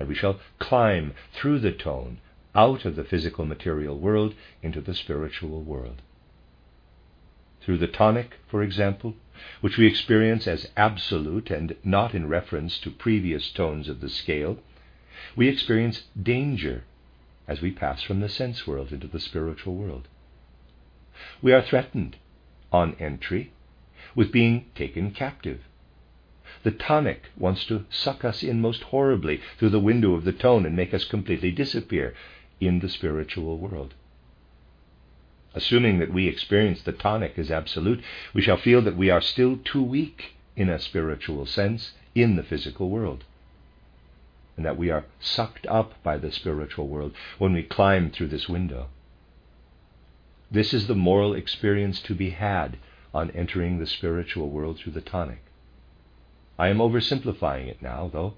And 0.01 0.07
we 0.07 0.15
shall 0.15 0.39
climb 0.57 1.13
through 1.31 1.59
the 1.59 1.71
tone 1.71 2.17
out 2.55 2.85
of 2.85 2.95
the 2.95 3.03
physical 3.03 3.45
material 3.45 3.99
world 3.99 4.33
into 4.63 4.81
the 4.81 4.95
spiritual 4.95 5.61
world. 5.61 6.01
Through 7.61 7.77
the 7.77 7.87
tonic, 7.87 8.39
for 8.47 8.63
example, 8.63 9.13
which 9.61 9.77
we 9.77 9.85
experience 9.85 10.47
as 10.47 10.71
absolute 10.75 11.51
and 11.51 11.75
not 11.83 12.15
in 12.15 12.27
reference 12.27 12.79
to 12.79 12.89
previous 12.89 13.51
tones 13.51 13.87
of 13.87 14.01
the 14.01 14.09
scale, 14.09 14.57
we 15.35 15.47
experience 15.47 16.05
danger 16.19 16.83
as 17.47 17.61
we 17.61 17.69
pass 17.69 18.01
from 18.01 18.21
the 18.21 18.29
sense 18.29 18.65
world 18.65 18.91
into 18.91 19.05
the 19.05 19.19
spiritual 19.19 19.75
world. 19.75 20.07
We 21.43 21.53
are 21.53 21.61
threatened 21.61 22.17
on 22.71 22.95
entry 22.95 23.51
with 24.15 24.31
being 24.31 24.65
taken 24.73 25.11
captive. 25.11 25.61
The 26.63 26.71
tonic 26.71 27.23
wants 27.37 27.65
to 27.65 27.85
suck 27.89 28.23
us 28.23 28.43
in 28.43 28.61
most 28.61 28.83
horribly 28.83 29.41
through 29.57 29.69
the 29.69 29.79
window 29.79 30.13
of 30.13 30.25
the 30.25 30.31
tone 30.31 30.65
and 30.65 30.75
make 30.75 30.93
us 30.93 31.05
completely 31.05 31.51
disappear 31.51 32.13
in 32.59 32.79
the 32.79 32.89
spiritual 32.89 33.57
world. 33.57 33.95
Assuming 35.53 35.99
that 35.99 36.13
we 36.13 36.27
experience 36.27 36.81
the 36.83 36.91
tonic 36.91 37.37
as 37.37 37.49
absolute, 37.49 38.03
we 38.33 38.41
shall 38.41 38.57
feel 38.57 38.81
that 38.83 38.95
we 38.95 39.09
are 39.09 39.21
still 39.21 39.57
too 39.57 39.81
weak 39.81 40.35
in 40.55 40.69
a 40.69 40.79
spiritual 40.79 41.45
sense 41.45 41.93
in 42.13 42.35
the 42.35 42.43
physical 42.43 42.89
world, 42.89 43.23
and 44.55 44.65
that 44.65 44.77
we 44.77 44.89
are 44.89 45.05
sucked 45.19 45.65
up 45.67 45.93
by 46.03 46.17
the 46.17 46.31
spiritual 46.31 46.87
world 46.87 47.13
when 47.39 47.53
we 47.53 47.63
climb 47.63 48.11
through 48.11 48.27
this 48.27 48.47
window. 48.47 48.87
This 50.51 50.73
is 50.73 50.87
the 50.87 50.95
moral 50.95 51.33
experience 51.33 52.01
to 52.03 52.13
be 52.13 52.29
had 52.31 52.77
on 53.13 53.31
entering 53.31 53.79
the 53.79 53.87
spiritual 53.87 54.49
world 54.49 54.77
through 54.77 54.93
the 54.93 55.01
tonic. 55.01 55.41
I 56.57 56.67
am 56.69 56.77
oversimplifying 56.77 57.67
it 57.67 57.81
now, 57.81 58.09
though. 58.11 58.35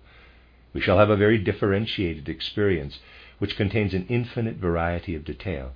We 0.73 0.81
shall 0.81 0.97
have 0.97 1.09
a 1.09 1.17
very 1.17 1.37
differentiated 1.37 2.27
experience 2.27 2.99
which 3.39 3.55
contains 3.55 3.93
an 3.93 4.05
infinite 4.09 4.55
variety 4.55 5.15
of 5.15 5.25
detail. 5.25 5.73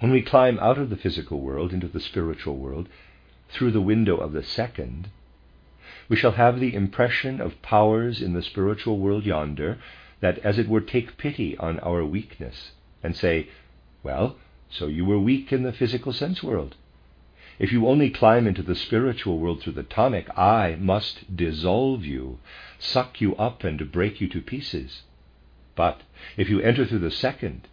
When 0.00 0.10
we 0.10 0.22
climb 0.22 0.58
out 0.58 0.78
of 0.78 0.90
the 0.90 0.96
physical 0.96 1.40
world 1.40 1.72
into 1.72 1.86
the 1.86 2.00
spiritual 2.00 2.56
world 2.56 2.88
through 3.50 3.70
the 3.70 3.80
window 3.80 4.16
of 4.16 4.32
the 4.32 4.42
second, 4.42 5.10
we 6.08 6.16
shall 6.16 6.32
have 6.32 6.58
the 6.58 6.74
impression 6.74 7.40
of 7.40 7.62
powers 7.62 8.20
in 8.20 8.32
the 8.32 8.42
spiritual 8.42 8.98
world 8.98 9.24
yonder 9.24 9.78
that, 10.20 10.38
as 10.38 10.58
it 10.58 10.68
were, 10.68 10.80
take 10.80 11.18
pity 11.18 11.56
on 11.58 11.78
our 11.80 12.04
weakness 12.04 12.72
and 13.02 13.14
say, 13.16 13.48
Well, 14.02 14.36
so 14.70 14.86
you 14.86 15.04
were 15.04 15.18
weak 15.20 15.52
in 15.52 15.62
the 15.62 15.72
physical 15.72 16.12
sense 16.12 16.42
world. 16.42 16.74
If 17.58 17.70
you 17.70 17.86
only 17.86 18.10
climb 18.10 18.46
into 18.46 18.62
the 18.62 18.74
spiritual 18.74 19.38
world 19.38 19.62
through 19.62 19.74
the 19.74 19.82
tonic, 19.82 20.26
I 20.36 20.76
must 20.80 21.36
dissolve 21.36 22.04
you, 22.04 22.38
suck 22.78 23.20
you 23.20 23.36
up, 23.36 23.62
and 23.62 23.92
break 23.92 24.20
you 24.20 24.28
to 24.28 24.40
pieces. 24.40 25.02
But 25.76 26.02
if 26.36 26.48
you 26.48 26.60
enter 26.60 26.84
through 26.84 27.00
the 27.00 27.10
second, 27.10 27.68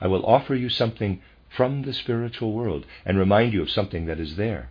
I 0.00 0.06
will 0.06 0.24
offer 0.24 0.54
you 0.54 0.68
something 0.68 1.20
from 1.48 1.82
the 1.82 1.92
spiritual 1.92 2.52
world 2.52 2.86
and 3.04 3.18
remind 3.18 3.52
you 3.52 3.62
of 3.62 3.70
something 3.70 4.06
that 4.06 4.18
is 4.18 4.36
there. 4.36 4.70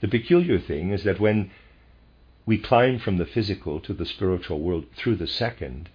The 0.00 0.08
peculiar 0.08 0.58
thing 0.58 0.90
is 0.90 1.04
that 1.04 1.20
when 1.20 1.50
we 2.46 2.58
climb 2.58 2.98
from 2.98 3.18
the 3.18 3.26
physical 3.26 3.80
to 3.80 3.92
the 3.92 4.06
spiritual 4.06 4.60
world 4.60 4.86
through 4.94 5.16
the 5.16 5.26
second, 5.26 5.90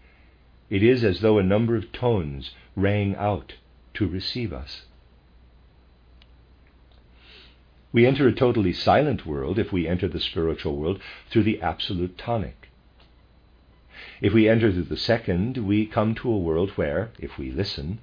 it 0.69 0.83
is 0.83 1.03
as 1.03 1.19
though 1.21 1.37
a 1.37 1.43
number 1.43 1.75
of 1.75 1.91
tones 1.91 2.51
rang 2.75 3.15
out 3.15 3.55
to 3.95 4.07
receive 4.07 4.53
us. 4.53 4.83
We 7.93 8.06
enter 8.06 8.28
a 8.28 8.34
totally 8.34 8.73
silent 8.73 9.26
world 9.26 9.58
if 9.58 9.71
we 9.71 9.88
enter 9.88 10.08
the 10.08 10.19
spiritual 10.19 10.76
world 10.76 11.02
through 11.30 11.43
the 11.43 11.62
absolute 11.62 12.17
tonic. 12.17 12.69
If 14.21 14.34
we 14.34 14.50
enter 14.50 14.71
through 14.71 14.84
the 14.84 14.97
second, 14.97 15.58
we 15.58 15.86
come 15.86 16.13
to 16.15 16.30
a 16.30 16.38
world 16.38 16.71
where, 16.71 17.12
if 17.17 17.38
we 17.38 17.50
listen, 17.50 18.00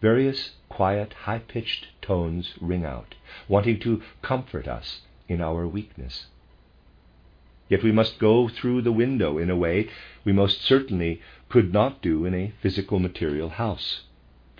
various 0.00 0.52
quiet, 0.68 1.12
high 1.12 1.38
pitched 1.38 1.88
tones 2.02 2.54
ring 2.60 2.84
out, 2.84 3.14
wanting 3.48 3.78
to 3.80 4.02
comfort 4.20 4.66
us 4.66 5.02
in 5.28 5.40
our 5.40 5.66
weakness. 5.66 6.26
Yet 7.68 7.84
we 7.84 7.92
must 7.92 8.18
go 8.18 8.48
through 8.48 8.82
the 8.82 8.92
window 8.92 9.38
in 9.38 9.48
a 9.48 9.56
way 9.56 9.88
we 10.24 10.32
most 10.32 10.60
certainly 10.62 11.20
could 11.48 11.72
not 11.72 12.02
do 12.02 12.24
in 12.24 12.34
a 12.34 12.52
physical 12.60 12.98
material 12.98 13.50
house 13.50 14.02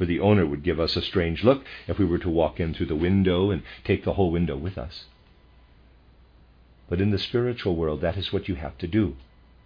for 0.01 0.07
the 0.07 0.19
owner 0.19 0.47
would 0.47 0.63
give 0.63 0.81
us 0.81 0.97
a 0.97 1.03
strange 1.03 1.45
look 1.45 1.63
if 1.87 1.99
we 1.99 2.07
were 2.07 2.17
to 2.17 2.31
walk 2.31 2.59
in 2.59 2.73
through 2.73 2.87
the 2.87 2.97
window 2.97 3.51
and 3.51 3.63
take 3.85 4.03
the 4.03 4.15
whole 4.15 4.31
window 4.31 4.57
with 4.57 4.79
us. 4.79 5.05
But 6.89 7.03
in 7.03 7.11
the 7.11 7.19
spiritual 7.19 7.77
world, 7.77 8.01
that 8.01 8.17
is 8.17 8.33
what 8.33 8.49
you 8.49 8.55
have 8.55 8.79
to 8.79 8.87
do. 8.87 9.17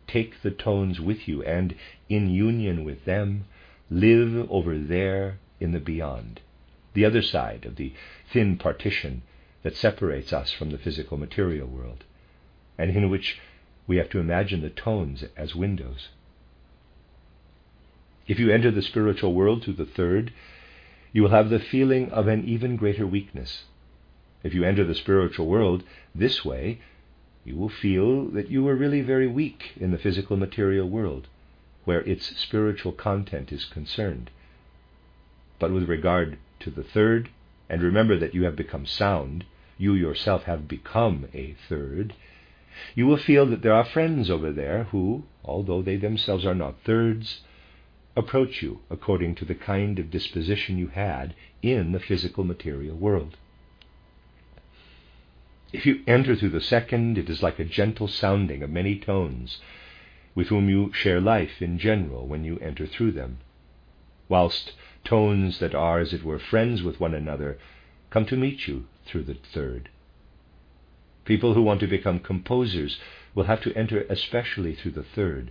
Take 0.08 0.42
the 0.42 0.50
tones 0.50 1.00
with 1.00 1.28
you, 1.28 1.44
and 1.44 1.76
in 2.08 2.30
union 2.30 2.82
with 2.82 3.04
them, 3.04 3.44
live 3.88 4.50
over 4.50 4.76
there 4.76 5.38
in 5.60 5.70
the 5.70 5.78
beyond, 5.78 6.40
the 6.94 7.04
other 7.04 7.22
side 7.22 7.64
of 7.64 7.76
the 7.76 7.92
thin 8.28 8.56
partition 8.56 9.22
that 9.62 9.76
separates 9.76 10.32
us 10.32 10.50
from 10.50 10.70
the 10.70 10.78
physical 10.78 11.16
material 11.16 11.68
world, 11.68 12.02
and 12.76 12.90
in 12.90 13.08
which 13.08 13.38
we 13.86 13.98
have 13.98 14.10
to 14.10 14.18
imagine 14.18 14.62
the 14.62 14.70
tones 14.70 15.22
as 15.36 15.54
windows. 15.54 16.08
If 18.26 18.38
you 18.38 18.50
enter 18.50 18.70
the 18.70 18.82
spiritual 18.82 19.34
world 19.34 19.62
through 19.62 19.74
the 19.74 19.84
third, 19.84 20.32
you 21.12 21.22
will 21.22 21.30
have 21.30 21.50
the 21.50 21.58
feeling 21.58 22.10
of 22.10 22.26
an 22.26 22.44
even 22.44 22.76
greater 22.76 23.06
weakness. 23.06 23.64
If 24.42 24.54
you 24.54 24.64
enter 24.64 24.84
the 24.84 24.94
spiritual 24.94 25.46
world 25.46 25.84
this 26.14 26.44
way, 26.44 26.80
you 27.44 27.56
will 27.56 27.68
feel 27.68 28.26
that 28.30 28.50
you 28.50 28.66
are 28.68 28.74
really 28.74 29.02
very 29.02 29.26
weak 29.26 29.72
in 29.76 29.90
the 29.90 29.98
physical 29.98 30.36
material 30.36 30.88
world, 30.88 31.28
where 31.84 32.00
its 32.00 32.36
spiritual 32.40 32.92
content 32.92 33.52
is 33.52 33.66
concerned. 33.66 34.30
But 35.58 35.70
with 35.70 35.88
regard 35.88 36.38
to 36.60 36.70
the 36.70 36.82
third, 36.82 37.28
and 37.68 37.82
remember 37.82 38.18
that 38.18 38.34
you 38.34 38.44
have 38.44 38.56
become 38.56 38.86
sound, 38.86 39.44
you 39.76 39.94
yourself 39.94 40.44
have 40.44 40.66
become 40.66 41.28
a 41.34 41.54
third, 41.68 42.14
you 42.94 43.06
will 43.06 43.18
feel 43.18 43.46
that 43.46 43.62
there 43.62 43.74
are 43.74 43.84
friends 43.84 44.30
over 44.30 44.50
there 44.50 44.84
who, 44.84 45.24
although 45.44 45.82
they 45.82 45.96
themselves 45.96 46.46
are 46.46 46.54
not 46.54 46.80
thirds, 46.84 47.42
approach 48.16 48.62
you 48.62 48.80
according 48.90 49.34
to 49.34 49.44
the 49.44 49.54
kind 49.54 49.98
of 49.98 50.10
disposition 50.10 50.78
you 50.78 50.88
had 50.88 51.34
in 51.62 51.92
the 51.92 52.00
physical 52.00 52.44
material 52.44 52.96
world. 52.96 53.36
If 55.72 55.86
you 55.86 56.02
enter 56.06 56.36
through 56.36 56.50
the 56.50 56.60
second, 56.60 57.18
it 57.18 57.28
is 57.28 57.42
like 57.42 57.58
a 57.58 57.64
gentle 57.64 58.06
sounding 58.06 58.62
of 58.62 58.70
many 58.70 58.96
tones, 58.96 59.58
with 60.34 60.48
whom 60.48 60.68
you 60.68 60.92
share 60.92 61.20
life 61.20 61.60
in 61.60 61.78
general 61.78 62.28
when 62.28 62.44
you 62.44 62.58
enter 62.58 62.86
through 62.86 63.12
them, 63.12 63.38
whilst 64.28 64.72
tones 65.04 65.58
that 65.58 65.74
are, 65.74 65.98
as 65.98 66.12
it 66.12 66.22
were, 66.22 66.38
friends 66.38 66.82
with 66.82 67.00
one 67.00 67.14
another 67.14 67.58
come 68.10 68.24
to 68.26 68.36
meet 68.36 68.68
you 68.68 68.86
through 69.04 69.24
the 69.24 69.34
third. 69.34 69.88
People 71.24 71.54
who 71.54 71.62
want 71.62 71.80
to 71.80 71.86
become 71.88 72.20
composers 72.20 73.00
will 73.34 73.44
have 73.44 73.60
to 73.62 73.76
enter 73.76 74.02
especially 74.08 74.74
through 74.74 74.92
the 74.92 75.02
third, 75.02 75.50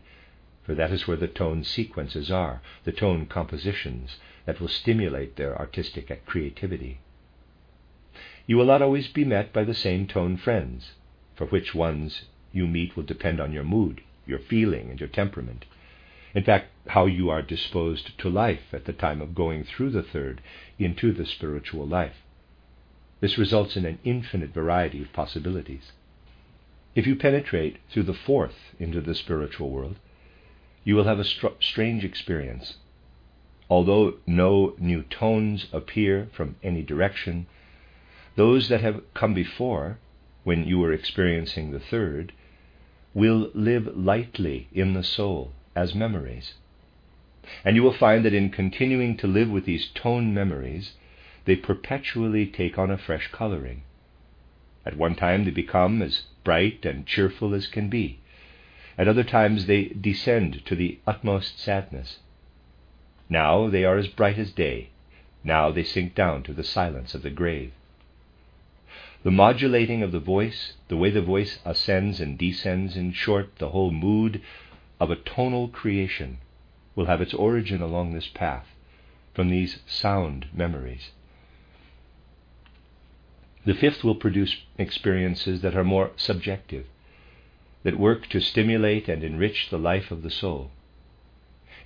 for 0.63 0.73
that 0.75 0.91
is 0.91 1.07
where 1.07 1.17
the 1.17 1.27
tone 1.27 1.63
sequences 1.63 2.31
are, 2.31 2.61
the 2.83 2.91
tone 2.91 3.25
compositions 3.25 4.17
that 4.45 4.59
will 4.59 4.67
stimulate 4.67 5.35
their 5.35 5.57
artistic 5.57 6.25
creativity. 6.25 6.99
You 8.45 8.57
will 8.57 8.65
not 8.65 8.81
always 8.81 9.07
be 9.07 9.25
met 9.25 9.53
by 9.53 9.63
the 9.63 9.73
same 9.73 10.07
tone 10.07 10.37
friends, 10.37 10.93
for 11.35 11.45
which 11.45 11.73
ones 11.73 12.23
you 12.51 12.67
meet 12.67 12.95
will 12.95 13.03
depend 13.03 13.39
on 13.39 13.51
your 13.51 13.63
mood, 13.63 14.01
your 14.25 14.39
feeling, 14.39 14.89
and 14.89 14.99
your 14.99 15.09
temperament. 15.09 15.65
In 16.35 16.43
fact, 16.43 16.71
how 16.87 17.05
you 17.05 17.29
are 17.29 17.41
disposed 17.41 18.17
to 18.17 18.29
life 18.29 18.73
at 18.73 18.85
the 18.85 18.93
time 18.93 19.21
of 19.21 19.35
going 19.35 19.63
through 19.63 19.91
the 19.91 20.03
third 20.03 20.41
into 20.79 21.11
the 21.11 21.25
spiritual 21.25 21.85
life. 21.85 22.23
This 23.19 23.37
results 23.37 23.77
in 23.77 23.85
an 23.85 23.99
infinite 24.03 24.53
variety 24.53 25.01
of 25.01 25.13
possibilities. 25.13 25.91
If 26.95 27.07
you 27.07 27.15
penetrate 27.15 27.77
through 27.89 28.03
the 28.03 28.13
fourth 28.13 28.75
into 28.79 28.99
the 29.01 29.15
spiritual 29.15 29.69
world, 29.69 29.95
you 30.83 30.95
will 30.95 31.05
have 31.05 31.19
a 31.19 31.23
str- 31.23 31.47
strange 31.59 32.03
experience. 32.03 32.75
Although 33.69 34.15
no 34.27 34.75
new 34.77 35.03
tones 35.03 35.67
appear 35.71 36.29
from 36.33 36.55
any 36.61 36.81
direction, 36.83 37.47
those 38.35 38.69
that 38.69 38.81
have 38.81 39.01
come 39.13 39.33
before, 39.33 39.99
when 40.43 40.65
you 40.65 40.79
were 40.79 40.91
experiencing 40.91 41.71
the 41.71 41.79
third, 41.79 42.33
will 43.13 43.49
live 43.53 43.95
lightly 43.95 44.67
in 44.73 44.93
the 44.93 45.03
soul 45.03 45.51
as 45.75 45.95
memories. 45.95 46.53
And 47.63 47.75
you 47.75 47.83
will 47.83 47.93
find 47.93 48.25
that 48.25 48.33
in 48.33 48.49
continuing 48.49 49.17
to 49.17 49.27
live 49.27 49.49
with 49.49 49.65
these 49.65 49.89
tone 49.93 50.33
memories, 50.33 50.93
they 51.45 51.55
perpetually 51.55 52.45
take 52.45 52.77
on 52.77 52.89
a 52.89 52.97
fresh 52.97 53.29
coloring. 53.31 53.83
At 54.85 54.97
one 54.97 55.15
time 55.15 55.45
they 55.45 55.51
become 55.51 56.01
as 56.01 56.23
bright 56.43 56.85
and 56.85 57.05
cheerful 57.05 57.53
as 57.53 57.67
can 57.67 57.89
be. 57.89 58.19
At 58.97 59.07
other 59.07 59.23
times 59.23 59.65
they 59.65 59.85
descend 59.85 60.65
to 60.65 60.75
the 60.75 60.99
utmost 61.07 61.59
sadness. 61.59 62.19
Now 63.29 63.67
they 63.69 63.83
are 63.85 63.97
as 63.97 64.07
bright 64.07 64.37
as 64.37 64.51
day. 64.51 64.89
Now 65.43 65.71
they 65.71 65.83
sink 65.83 66.13
down 66.13 66.43
to 66.43 66.53
the 66.53 66.63
silence 66.63 67.15
of 67.15 67.23
the 67.23 67.29
grave. 67.29 67.71
The 69.23 69.31
modulating 69.31 70.03
of 70.03 70.11
the 70.11 70.19
voice, 70.19 70.73
the 70.89 70.97
way 70.97 71.09
the 71.09 71.21
voice 71.21 71.59
ascends 71.65 72.19
and 72.19 72.37
descends, 72.37 72.95
in 72.95 73.13
short, 73.13 73.55
the 73.55 73.69
whole 73.69 73.91
mood 73.91 74.41
of 74.99 75.09
a 75.09 75.15
tonal 75.15 75.69
creation, 75.69 76.39
will 76.95 77.05
have 77.05 77.21
its 77.21 77.33
origin 77.33 77.81
along 77.81 78.13
this 78.13 78.27
path, 78.27 78.67
from 79.33 79.49
these 79.49 79.79
sound 79.87 80.47
memories. 80.53 81.11
The 83.65 83.73
fifth 83.73 84.03
will 84.03 84.15
produce 84.15 84.57
experiences 84.77 85.61
that 85.61 85.75
are 85.75 85.85
more 85.85 86.11
subjective, 86.17 86.85
that 87.83 87.99
work 87.99 88.27
to 88.29 88.39
stimulate 88.39 89.07
and 89.09 89.23
enrich 89.23 89.69
the 89.69 89.77
life 89.77 90.11
of 90.11 90.23
the 90.23 90.29
soul. 90.29 90.71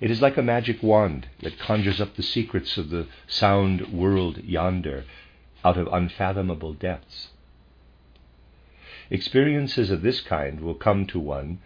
It 0.00 0.10
is 0.10 0.22
like 0.22 0.36
a 0.36 0.42
magic 0.42 0.82
wand 0.82 1.28
that 1.42 1.58
conjures 1.58 2.00
up 2.00 2.14
the 2.14 2.22
secrets 2.22 2.78
of 2.78 2.90
the 2.90 3.08
sound 3.26 3.92
world 3.92 4.38
yonder 4.44 5.04
out 5.64 5.76
of 5.76 5.88
unfathomable 5.92 6.72
depths. 6.72 7.28
Experiences 9.10 9.90
of 9.90 10.02
this 10.02 10.20
kind 10.20 10.60
will 10.60 10.74
come 10.74 11.06
to 11.06 11.18
one 11.18 11.58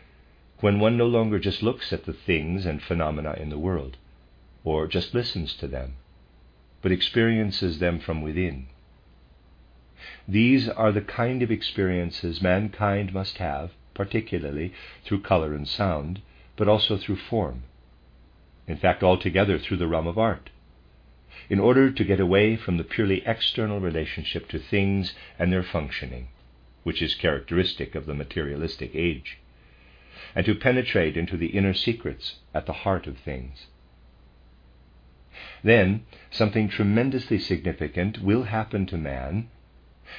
when 0.60 0.78
one 0.78 0.96
no 0.96 1.06
longer 1.06 1.38
just 1.38 1.62
looks 1.62 1.92
at 1.92 2.04
the 2.06 2.12
things 2.12 2.64
and 2.64 2.80
phenomena 2.80 3.34
in 3.38 3.50
the 3.50 3.58
world, 3.58 3.96
or 4.64 4.86
just 4.86 5.12
listens 5.12 5.54
to 5.54 5.66
them, 5.66 5.94
but 6.80 6.92
experiences 6.92 7.80
them 7.80 7.98
from 7.98 8.22
within. 8.22 8.66
These 10.26 10.68
are 10.68 10.92
the 10.92 11.00
kind 11.00 11.42
of 11.42 11.50
experiences 11.50 12.40
mankind 12.40 13.12
must 13.12 13.38
have 13.38 13.72
particularly 13.94 14.72
through 15.04 15.20
color 15.20 15.54
and 15.54 15.68
sound, 15.68 16.20
but 16.56 16.68
also 16.68 16.96
through 16.96 17.16
form. 17.16 17.64
in 18.68 18.76
fact, 18.76 19.02
altogether 19.02 19.58
through 19.58 19.76
the 19.76 19.88
realm 19.88 20.06
of 20.06 20.18
art, 20.18 20.50
in 21.50 21.58
order 21.58 21.90
to 21.90 22.04
get 22.04 22.20
away 22.20 22.56
from 22.56 22.76
the 22.76 22.84
purely 22.84 23.22
external 23.26 23.80
relationship 23.80 24.48
to 24.48 24.58
things 24.58 25.14
and 25.38 25.52
their 25.52 25.62
functioning, 25.62 26.28
which 26.82 27.02
is 27.02 27.14
characteristic 27.14 27.94
of 27.94 28.06
the 28.06 28.14
materialistic 28.14 28.94
age, 28.94 29.38
and 30.34 30.46
to 30.46 30.54
penetrate 30.54 31.16
into 31.16 31.36
the 31.36 31.48
inner 31.48 31.74
secrets 31.74 32.36
at 32.54 32.66
the 32.66 32.72
heart 32.72 33.06
of 33.06 33.18
things. 33.18 33.66
Then 35.62 36.04
something 36.30 36.68
tremendously 36.68 37.38
significant 37.38 38.20
will 38.20 38.44
happen 38.44 38.86
to 38.86 38.96
man, 38.96 39.48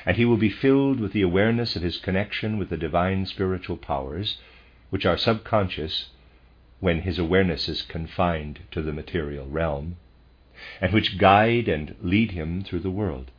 and 0.06 0.17
he 0.17 0.25
will 0.25 0.38
be 0.38 0.49
filled 0.49 0.99
with 0.99 1.13
the 1.13 1.21
awareness 1.21 1.75
of 1.75 1.82
his 1.82 1.97
connection 1.97 2.58
with 2.58 2.69
the 2.69 2.77
divine 2.77 3.25
spiritual 3.25 3.77
powers, 3.77 4.38
which 4.89 5.06
are 5.06 5.17
subconscious 5.17 6.10
when 6.79 7.01
his 7.01 7.17
awareness 7.17 7.69
is 7.69 7.82
confined 7.82 8.60
to 8.71 8.82
the 8.82 8.91
material 8.91 9.47
realm, 9.47 9.95
and 10.82 10.93
which 10.93 11.17
guide 11.17 11.67
and 11.67 11.95
lead 12.01 12.32
him 12.32 12.63
through 12.63 12.79
the 12.79 12.91
world. 12.91 13.32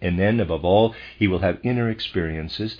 And 0.00 0.18
then, 0.18 0.40
above 0.40 0.64
all, 0.64 0.94
he 1.18 1.28
will 1.28 1.40
have 1.40 1.60
inner 1.62 1.88
experiences, 1.88 2.78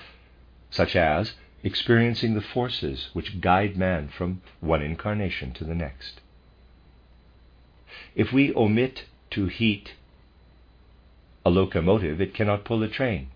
such 0.71 0.97
as 0.97 1.35
experiencing 1.63 2.35
the 2.35 2.41
forces 2.41 3.11
which 3.13 3.41
guide 3.41 3.77
man 3.77 4.09
from 4.09 4.43
one 4.61 4.83
incarnation 4.83 5.53
to 5.53 5.65
the 5.65 5.75
next. 5.75 6.21
If 8.15 8.33
we 8.33 8.55
omit 8.55 9.05
to 9.31 9.47
heat 9.47 9.95
a 11.45 11.51
locomotive, 11.51 12.21
it 12.21 12.35
cannot 12.35 12.65
pull 12.65 12.83
a 12.83 12.89
train. 12.89 13.29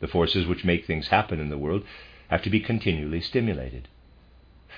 The 0.00 0.08
forces 0.08 0.46
which 0.46 0.64
make 0.64 0.86
things 0.86 1.08
happen 1.08 1.40
in 1.40 1.48
the 1.48 1.58
world 1.58 1.84
have 2.28 2.42
to 2.42 2.50
be 2.50 2.60
continually 2.60 3.20
stimulated. 3.20 3.88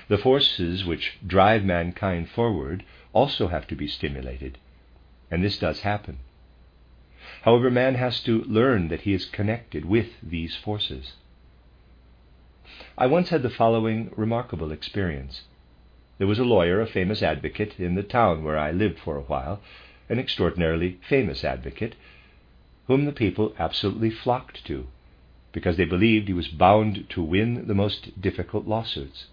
The 0.09 0.19
forces 0.19 0.85
which 0.85 1.19
drive 1.27 1.65
mankind 1.65 2.31
forward 2.31 2.85
also 3.13 3.49
have 3.49 3.67
to 3.69 3.77
be 3.77 3.87
stimulated, 3.87 4.59
and 5.31 5.45
this 5.45 5.59
does 5.59 5.81
happen. 5.81 6.19
However, 7.43 7.71
man 7.71 7.97
has 7.97 8.23
to 8.23 8.43
learn 8.45 8.89
that 8.89 9.03
he 9.03 9.13
is 9.13 9.25
connected 9.27 9.85
with 9.85 10.09
these 10.23 10.57
forces. 10.57 11.15
I 12.97 13.07
once 13.07 13.29
had 13.29 13.43
the 13.43 13.51
following 13.51 14.11
remarkable 14.17 14.73
experience. 14.73 15.43
There 16.19 16.27
was 16.27 16.39
a 16.39 16.45
lawyer, 16.45 16.81
a 16.81 16.87
famous 16.87 17.23
advocate, 17.23 17.79
in 17.79 17.95
the 17.95 18.03
town 18.03 18.45
where 18.45 18.59
I 18.59 18.71
lived 18.71 18.99
for 18.99 19.17
a 19.17 19.23
while, 19.23 19.61
an 20.09 20.19
extraordinarily 20.19 20.99
famous 21.09 21.45
advocate, 21.45 21.95
whom 22.91 23.05
the 23.05 23.13
people 23.13 23.55
absolutely 23.57 24.11
flocked 24.11 24.65
to, 24.65 24.85
because 25.53 25.77
they 25.77 25.85
believed 25.85 26.27
he 26.27 26.35
was 26.35 26.49
bound 26.49 27.09
to 27.09 27.23
win 27.23 27.69
the 27.69 27.75
most 27.75 28.21
difficult 28.21 28.67
lawsuits, 28.67 29.29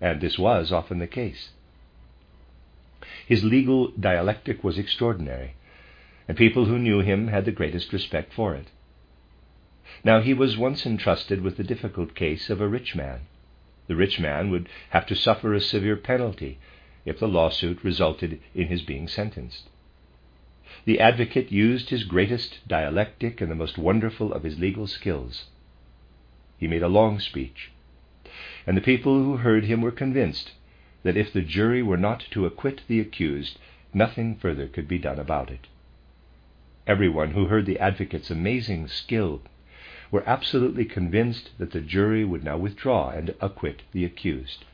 and 0.00 0.18
this 0.22 0.38
was 0.38 0.72
often 0.72 0.98
the 0.98 1.06
case. 1.06 1.50
His 3.26 3.44
legal 3.44 3.88
dialectic 3.88 4.64
was 4.64 4.78
extraordinary, 4.78 5.56
and 6.26 6.38
people 6.38 6.64
who 6.64 6.78
knew 6.78 7.00
him 7.00 7.28
had 7.28 7.44
the 7.44 7.52
greatest 7.52 7.92
respect 7.92 8.32
for 8.32 8.54
it. 8.54 8.68
Now 10.02 10.22
he 10.22 10.32
was 10.32 10.56
once 10.56 10.86
entrusted 10.86 11.42
with 11.42 11.58
the 11.58 11.64
difficult 11.64 12.14
case 12.14 12.48
of 12.48 12.62
a 12.62 12.66
rich 12.66 12.96
man 12.96 13.26
the 13.88 13.96
rich 13.96 14.18
man 14.18 14.50
would 14.50 14.70
have 14.88 15.04
to 15.04 15.14
suffer 15.14 15.52
a 15.52 15.60
severe 15.60 15.96
penalty 15.96 16.58
if 17.04 17.18
the 17.18 17.28
lawsuit 17.28 17.84
resulted 17.84 18.40
in 18.54 18.68
his 18.68 18.80
being 18.80 19.06
sentenced. 19.06 19.68
The 20.86 21.00
advocate 21.00 21.52
used 21.52 21.90
his 21.90 22.04
greatest 22.04 22.66
dialectic 22.66 23.42
and 23.42 23.50
the 23.50 23.54
most 23.54 23.76
wonderful 23.76 24.32
of 24.32 24.42
his 24.42 24.58
legal 24.58 24.86
skills. 24.86 25.44
He 26.58 26.66
made 26.66 26.82
a 26.82 26.88
long 26.88 27.20
speech, 27.20 27.70
and 28.66 28.74
the 28.74 28.80
people 28.80 29.22
who 29.22 29.36
heard 29.36 29.64
him 29.64 29.82
were 29.82 29.90
convinced 29.90 30.52
that 31.02 31.16
if 31.16 31.30
the 31.30 31.42
jury 31.42 31.82
were 31.82 31.98
not 31.98 32.20
to 32.30 32.46
acquit 32.46 32.80
the 32.88 33.00
accused, 33.00 33.58
nothing 33.92 34.34
further 34.34 34.66
could 34.66 34.88
be 34.88 34.98
done 34.98 35.18
about 35.18 35.50
it. 35.50 35.66
Everyone 36.86 37.32
who 37.32 37.46
heard 37.48 37.66
the 37.66 37.78
advocate's 37.78 38.30
amazing 38.30 38.88
skill 38.88 39.42
were 40.10 40.26
absolutely 40.26 40.86
convinced 40.86 41.50
that 41.58 41.72
the 41.72 41.80
jury 41.82 42.24
would 42.24 42.44
now 42.44 42.56
withdraw 42.56 43.10
and 43.10 43.34
acquit 43.40 43.82
the 43.92 44.04
accused. 44.06 44.64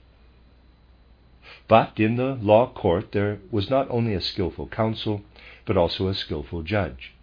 But 1.67 1.99
in 1.99 2.17
the 2.17 2.35
law 2.35 2.69
court 2.73 3.13
there 3.13 3.39
was 3.51 3.71
not 3.71 3.91
only 3.91 4.15
a 4.15 4.21
skilful 4.21 4.69
counsel, 4.69 5.23
but 5.65 5.77
also 5.77 6.09
a 6.09 6.15
skilful 6.15 6.63
judge. 6.63 7.15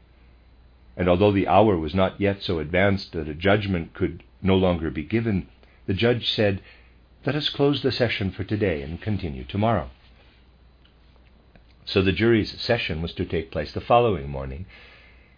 And 0.97 1.09
although 1.09 1.31
the 1.31 1.47
hour 1.47 1.77
was 1.77 1.93
not 1.93 2.19
yet 2.21 2.41
so 2.41 2.59
advanced 2.59 3.11
that 3.13 3.27
a 3.27 3.33
judgment 3.33 3.93
could 3.93 4.23
no 4.41 4.55
longer 4.55 4.89
be 4.89 5.03
given, 5.03 5.47
the 5.88 5.93
judge 5.93 6.29
said, 6.31 6.61
Let 7.25 7.35
us 7.35 7.49
close 7.49 7.81
the 7.81 7.91
session 7.91 8.31
for 8.31 8.43
today 8.43 8.81
and 8.81 9.01
continue 9.01 9.43
tomorrow. 9.43 9.89
So 11.85 12.01
the 12.01 12.11
jury's 12.11 12.59
session 12.59 13.01
was 13.01 13.13
to 13.13 13.25
take 13.25 13.51
place 13.51 13.71
the 13.71 13.81
following 13.81 14.29
morning, 14.29 14.65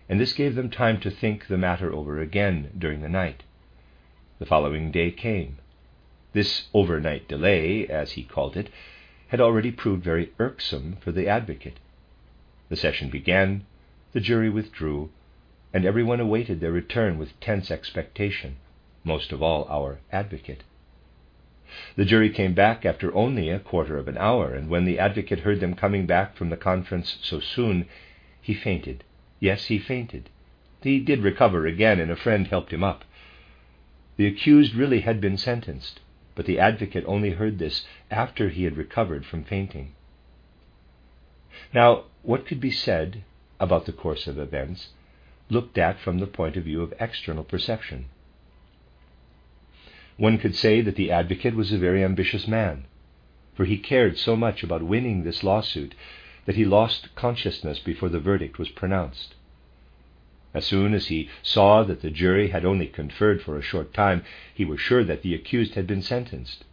and 0.08 0.20
this 0.20 0.34
gave 0.34 0.56
them 0.56 0.70
time 0.70 1.00
to 1.02 1.12
think 1.12 1.48
the 1.48 1.58
matter 1.58 1.92
over 1.92 2.22
again 2.22 2.72
during 2.78 3.02
the 3.02 3.10
night. 3.10 3.44
The 4.40 4.46
following 4.46 4.92
day 4.92 5.12
came. 5.12 5.58
This 6.38 6.68
overnight 6.72 7.28
delay, 7.28 7.88
as 7.88 8.12
he 8.12 8.22
called 8.22 8.56
it, 8.56 8.70
had 9.30 9.42
already 9.42 9.72
proved 9.72 10.04
very 10.04 10.34
irksome 10.38 10.98
for 10.98 11.12
the 11.12 11.28
advocate. 11.28 11.80
The 12.70 12.76
session 12.76 13.10
began, 13.10 13.66
the 14.14 14.20
jury 14.20 14.48
withdrew, 14.48 15.10
and 15.74 15.84
everyone 15.84 16.20
awaited 16.20 16.60
their 16.60 16.72
return 16.72 17.18
with 17.18 17.40
tense 17.40 17.72
expectation, 17.72 18.58
most 19.04 19.32
of 19.32 19.42
all 19.42 19.66
our 19.68 19.98
advocate. 20.12 20.64
The 21.96 22.06
jury 22.06 22.30
came 22.30 22.54
back 22.54 22.86
after 22.86 23.12
only 23.16 23.50
a 23.50 23.58
quarter 23.58 23.98
of 23.98 24.08
an 24.08 24.20
hour, 24.20 24.54
and 24.54 24.70
when 24.70 24.86
the 24.86 25.00
advocate 25.00 25.40
heard 25.40 25.60
them 25.60 25.74
coming 25.74 26.06
back 26.06 26.36
from 26.36 26.52
the 26.52 26.56
conference 26.56 27.18
so 27.24 27.40
soon, 27.40 27.88
he 28.40 28.54
fainted 28.54 29.04
Yes, 29.40 29.66
he 29.66 29.80
fainted. 29.80 30.30
He 30.84 31.00
did 31.00 31.24
recover 31.24 31.66
again, 31.66 32.00
and 32.00 32.12
a 32.12 32.16
friend 32.16 32.46
helped 32.46 32.72
him 32.72 32.84
up. 32.84 33.06
The 34.18 34.28
accused 34.28 34.76
really 34.76 35.00
had 35.00 35.20
been 35.20 35.38
sentenced, 35.38 36.00
but 36.38 36.46
the 36.46 36.60
advocate 36.60 37.04
only 37.08 37.32
heard 37.32 37.58
this 37.58 37.84
after 38.12 38.50
he 38.50 38.64
had 38.64 38.78
recovered 38.78 39.26
from 39.26 39.44
fainting. 39.44 39.92
Now, 41.74 42.04
what 42.22 42.46
could 42.46 42.62
be 42.62 42.70
said 42.70 43.24
about 43.60 43.88
the 43.88 43.92
course 43.92 44.28
of 44.28 44.38
events 44.38 44.90
looked 45.50 45.80
at 45.80 46.00
from 46.00 46.20
the 46.20 46.28
point 46.28 46.56
of 46.56 46.64
view 46.64 46.84
of 46.84 46.94
external 47.00 47.44
perception? 47.44 48.06
One 50.18 50.38
could 50.38 50.54
say 50.54 50.80
that 50.82 50.96
the 50.96 51.10
advocate 51.10 51.56
was 51.56 51.74
a 51.74 51.80
very 51.80 52.04
ambitious 52.04 52.48
man, 52.48 52.86
for 53.56 53.66
he 53.66 53.80
cared 53.80 54.20
so 54.20 54.36
much 54.36 54.62
about 54.62 54.84
winning 54.84 55.24
this 55.24 55.44
lawsuit 55.44 55.96
that 56.46 56.56
he 56.56 56.66
lost 56.66 57.16
consciousness 57.16 57.80
before 57.80 58.10
the 58.10 58.20
verdict 58.20 58.60
was 58.60 58.70
pronounced. 58.70 59.34
As 60.58 60.66
soon 60.66 60.96
as 60.96 61.06
he 61.06 61.30
saw 61.44 61.84
that 61.84 62.02
the 62.02 62.10
jury 62.10 62.48
had 62.48 62.66
only 62.66 62.88
conferred 62.88 63.44
for 63.44 63.60
a 63.60 63.62
short 63.62 63.94
time, 63.94 64.24
he 64.52 64.66
was 64.66 64.82
sure 64.82 65.04
that 65.04 65.22
the 65.22 65.36
accused 65.36 65.76
had 65.76 65.86
been 65.86 66.02
sentenced, 66.02 66.66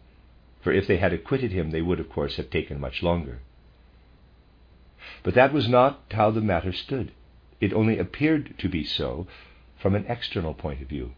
for 0.59 0.71
if 0.71 0.87
they 0.87 0.97
had 0.97 1.13
acquitted 1.13 1.51
him, 1.51 1.69
they 1.69 1.83
would, 1.83 1.99
of 1.99 2.09
course, 2.09 2.37
have 2.37 2.49
taken 2.49 2.79
much 2.79 3.03
longer. 3.03 3.41
But 5.21 5.35
that 5.35 5.53
was 5.53 5.69
not 5.69 6.01
how 6.09 6.31
the 6.31 6.41
matter 6.41 6.73
stood. 6.73 7.11
It 7.61 7.73
only 7.73 7.99
appeared 7.99 8.57
to 8.57 8.67
be 8.67 8.83
so 8.83 9.27
from 9.77 9.93
an 9.93 10.07
external 10.07 10.55
point 10.55 10.81
of 10.81 10.89
view. 10.89 11.11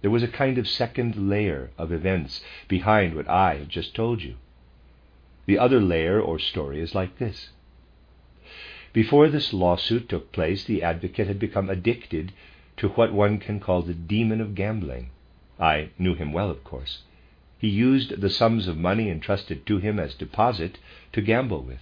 There 0.00 0.10
was 0.10 0.22
a 0.22 0.28
kind 0.42 0.56
of 0.56 0.66
second 0.66 1.28
layer 1.28 1.70
of 1.76 1.92
events 1.92 2.42
behind 2.66 3.14
what 3.14 3.28
I 3.28 3.56
have 3.56 3.68
just 3.68 3.94
told 3.94 4.22
you. 4.22 4.36
The 5.44 5.58
other 5.58 5.80
layer 5.80 6.18
or 6.18 6.38
story 6.38 6.80
is 6.80 6.94
like 6.94 7.18
this. 7.18 7.50
Before 9.04 9.28
this 9.28 9.52
lawsuit 9.52 10.08
took 10.08 10.32
place, 10.32 10.64
the 10.64 10.82
advocate 10.82 11.28
had 11.28 11.38
become 11.38 11.70
addicted 11.70 12.32
to 12.78 12.88
what 12.88 13.12
one 13.12 13.38
can 13.38 13.60
call 13.60 13.80
the 13.80 13.94
demon 13.94 14.40
of 14.40 14.56
gambling. 14.56 15.10
I 15.56 15.90
knew 16.00 16.16
him 16.16 16.32
well, 16.32 16.50
of 16.50 16.64
course. 16.64 17.02
He 17.60 17.68
used 17.68 18.20
the 18.20 18.28
sums 18.28 18.66
of 18.66 18.76
money 18.76 19.08
entrusted 19.08 19.64
to 19.66 19.78
him 19.78 20.00
as 20.00 20.16
deposit 20.16 20.78
to 21.12 21.20
gamble 21.20 21.62
with. 21.62 21.78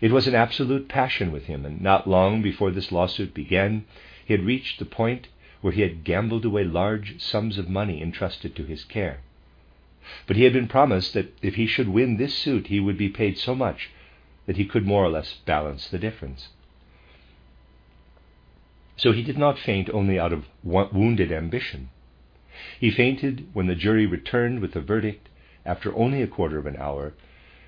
It 0.00 0.10
was 0.10 0.26
an 0.26 0.34
absolute 0.34 0.88
passion 0.88 1.30
with 1.30 1.46
him, 1.46 1.64
and 1.64 1.80
not 1.80 2.08
long 2.08 2.42
before 2.42 2.72
this 2.72 2.90
lawsuit 2.90 3.32
began, 3.32 3.84
he 4.26 4.34
had 4.34 4.42
reached 4.42 4.80
the 4.80 4.86
point 4.86 5.28
where 5.60 5.72
he 5.72 5.82
had 5.82 6.02
gambled 6.02 6.44
away 6.44 6.64
large 6.64 7.20
sums 7.20 7.58
of 7.58 7.68
money 7.70 8.02
entrusted 8.02 8.56
to 8.56 8.64
his 8.64 8.82
care. 8.82 9.20
But 10.26 10.34
he 10.34 10.42
had 10.42 10.52
been 10.52 10.66
promised 10.66 11.14
that 11.14 11.32
if 11.42 11.54
he 11.54 11.68
should 11.68 11.88
win 11.88 12.16
this 12.16 12.34
suit, 12.34 12.66
he 12.66 12.80
would 12.80 12.98
be 12.98 13.08
paid 13.08 13.38
so 13.38 13.54
much 13.54 13.90
that 14.48 14.56
he 14.56 14.64
could 14.64 14.86
more 14.86 15.04
or 15.04 15.10
less 15.10 15.34
balance 15.44 15.88
the 15.88 15.98
difference. 15.98 16.48
So 18.96 19.12
he 19.12 19.22
did 19.22 19.36
not 19.36 19.58
faint 19.58 19.90
only 19.90 20.18
out 20.18 20.32
of 20.32 20.46
wounded 20.64 21.30
ambition. 21.30 21.90
He 22.80 22.90
fainted 22.90 23.48
when 23.52 23.66
the 23.66 23.74
jury 23.74 24.06
returned 24.06 24.60
with 24.60 24.72
the 24.72 24.80
verdict 24.80 25.28
after 25.66 25.94
only 25.94 26.22
a 26.22 26.26
quarter 26.26 26.58
of 26.58 26.64
an 26.64 26.78
hour, 26.78 27.12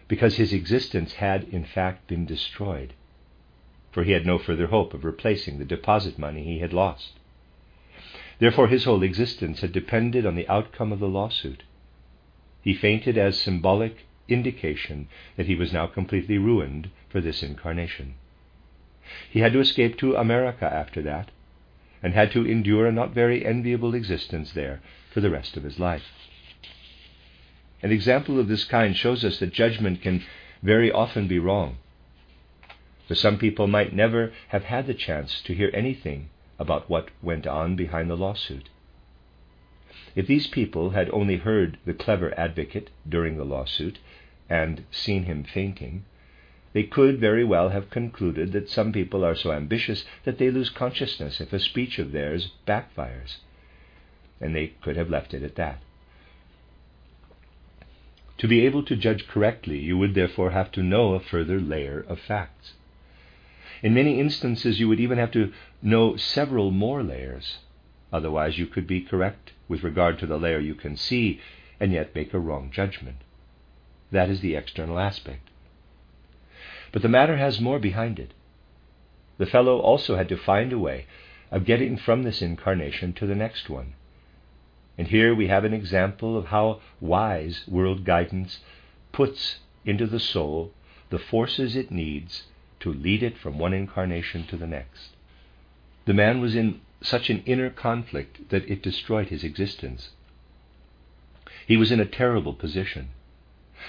because 0.08 0.36
his 0.36 0.54
existence 0.54 1.12
had 1.12 1.44
in 1.44 1.66
fact 1.66 2.06
been 2.08 2.24
destroyed, 2.24 2.94
for 3.92 4.02
he 4.02 4.12
had 4.12 4.24
no 4.24 4.38
further 4.38 4.68
hope 4.68 4.94
of 4.94 5.04
replacing 5.04 5.58
the 5.58 5.66
deposit 5.66 6.18
money 6.18 6.44
he 6.44 6.60
had 6.60 6.72
lost. 6.72 7.20
Therefore, 8.38 8.68
his 8.68 8.84
whole 8.84 9.02
existence 9.02 9.60
had 9.60 9.72
depended 9.72 10.24
on 10.24 10.34
the 10.34 10.48
outcome 10.48 10.92
of 10.92 10.98
the 10.98 11.08
lawsuit. 11.08 11.62
He 12.62 12.72
fainted 12.72 13.18
as 13.18 13.38
symbolic 13.38 14.06
indication 14.30 15.08
that 15.36 15.46
he 15.46 15.54
was 15.54 15.72
now 15.72 15.86
completely 15.86 16.38
ruined 16.38 16.90
for 17.08 17.20
this 17.20 17.42
incarnation. 17.42 18.14
He 19.30 19.40
had 19.40 19.52
to 19.52 19.60
escape 19.60 19.98
to 19.98 20.14
America 20.16 20.64
after 20.72 21.02
that, 21.02 21.30
and 22.02 22.14
had 22.14 22.30
to 22.32 22.46
endure 22.46 22.86
a 22.86 22.92
not 22.92 23.12
very 23.12 23.44
enviable 23.44 23.94
existence 23.94 24.52
there 24.52 24.80
for 25.12 25.20
the 25.20 25.30
rest 25.30 25.56
of 25.56 25.64
his 25.64 25.78
life. 25.78 26.04
An 27.82 27.92
example 27.92 28.38
of 28.38 28.48
this 28.48 28.64
kind 28.64 28.96
shows 28.96 29.24
us 29.24 29.38
that 29.38 29.52
judgment 29.52 30.02
can 30.02 30.22
very 30.62 30.92
often 30.92 31.26
be 31.26 31.38
wrong. 31.38 31.78
For 33.08 33.14
some 33.14 33.38
people 33.38 33.66
might 33.66 33.94
never 33.94 34.32
have 34.48 34.64
had 34.64 34.86
the 34.86 34.94
chance 34.94 35.40
to 35.42 35.54
hear 35.54 35.70
anything 35.74 36.28
about 36.58 36.88
what 36.88 37.08
went 37.22 37.46
on 37.46 37.74
behind 37.74 38.10
the 38.10 38.16
lawsuit. 38.16 38.68
If 40.14 40.26
these 40.26 40.46
people 40.46 40.90
had 40.90 41.10
only 41.10 41.38
heard 41.38 41.78
the 41.84 41.94
clever 41.94 42.38
advocate 42.38 42.90
during 43.08 43.36
the 43.36 43.44
lawsuit 43.44 43.98
and 44.50 44.84
seen 44.90 45.22
him 45.22 45.44
fainting, 45.44 46.04
they 46.72 46.82
could 46.82 47.18
very 47.18 47.44
well 47.44 47.70
have 47.70 47.88
concluded 47.88 48.52
that 48.52 48.68
some 48.68 48.92
people 48.92 49.24
are 49.24 49.34
so 49.34 49.52
ambitious 49.52 50.04
that 50.24 50.38
they 50.38 50.50
lose 50.50 50.68
consciousness 50.70 51.40
if 51.40 51.52
a 51.52 51.60
speech 51.60 51.98
of 51.98 52.12
theirs 52.12 52.52
backfires, 52.66 53.38
and 54.40 54.54
they 54.54 54.68
could 54.82 54.96
have 54.96 55.08
left 55.08 55.32
it 55.32 55.42
at 55.42 55.54
that. 55.54 55.80
To 58.38 58.48
be 58.48 58.64
able 58.64 58.82
to 58.84 58.96
judge 58.96 59.28
correctly, 59.28 59.78
you 59.78 59.98
would 59.98 60.14
therefore 60.14 60.50
have 60.50 60.72
to 60.72 60.82
know 60.82 61.14
a 61.14 61.20
further 61.20 61.60
layer 61.60 62.00
of 62.00 62.18
facts. 62.18 62.72
In 63.82 63.94
many 63.94 64.18
instances, 64.18 64.80
you 64.80 64.88
would 64.88 65.00
even 65.00 65.18
have 65.18 65.30
to 65.32 65.52
know 65.82 66.16
several 66.16 66.70
more 66.70 67.02
layers. 67.02 67.58
Otherwise, 68.12 68.58
you 68.58 68.66
could 68.66 68.86
be 68.86 69.00
correct 69.00 69.52
with 69.68 69.82
regard 69.82 70.18
to 70.18 70.26
the 70.26 70.38
layer 70.38 70.58
you 70.58 70.74
can 70.74 70.96
see 70.96 71.40
and 71.78 71.92
yet 71.92 72.14
make 72.14 72.32
a 72.32 72.38
wrong 72.38 72.70
judgment. 72.72 73.18
That 74.10 74.28
is 74.28 74.40
the 74.40 74.56
external 74.56 74.98
aspect. 74.98 75.48
But 76.92 77.02
the 77.02 77.08
matter 77.08 77.36
has 77.36 77.60
more 77.60 77.78
behind 77.78 78.18
it. 78.18 78.32
The 79.38 79.46
fellow 79.46 79.78
also 79.78 80.16
had 80.16 80.28
to 80.28 80.36
find 80.36 80.72
a 80.72 80.78
way 80.78 81.06
of 81.50 81.64
getting 81.64 81.96
from 81.96 82.22
this 82.22 82.42
incarnation 82.42 83.12
to 83.14 83.26
the 83.26 83.34
next 83.34 83.70
one. 83.70 83.94
And 84.98 85.08
here 85.08 85.34
we 85.34 85.46
have 85.46 85.64
an 85.64 85.72
example 85.72 86.36
of 86.36 86.46
how 86.46 86.80
wise 87.00 87.64
world 87.66 88.04
guidance 88.04 88.60
puts 89.12 89.60
into 89.84 90.06
the 90.06 90.20
soul 90.20 90.72
the 91.10 91.18
forces 91.18 91.74
it 91.74 91.90
needs 91.90 92.44
to 92.80 92.92
lead 92.92 93.22
it 93.22 93.38
from 93.38 93.58
one 93.58 93.72
incarnation 93.72 94.46
to 94.46 94.56
the 94.56 94.66
next. 94.66 95.10
The 96.04 96.14
man 96.14 96.40
was 96.40 96.54
in 96.54 96.80
such 97.02 97.30
an 97.30 97.42
inner 97.46 97.70
conflict 97.70 98.50
that 98.50 98.68
it 98.70 98.82
destroyed 98.82 99.28
his 99.28 99.44
existence. 99.44 100.10
He 101.66 101.76
was 101.76 101.90
in 101.90 102.00
a 102.00 102.06
terrible 102.06 102.52
position. 102.52 103.10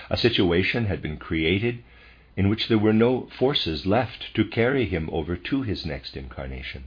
A 0.10 0.15
situation 0.17 0.86
had 0.86 1.01
been 1.01 1.17
created 1.17 1.84
in 2.38 2.47
which 2.47 2.67
there 2.67 2.77
were 2.77 2.93
no 2.93 3.27
forces 3.38 3.86
left 3.86 4.34
to 4.36 4.45
carry 4.45 4.86
him 4.86 5.10
over 5.12 5.36
to 5.36 5.63
his 5.63 5.86
next 5.86 6.15
incarnation. 6.15 6.86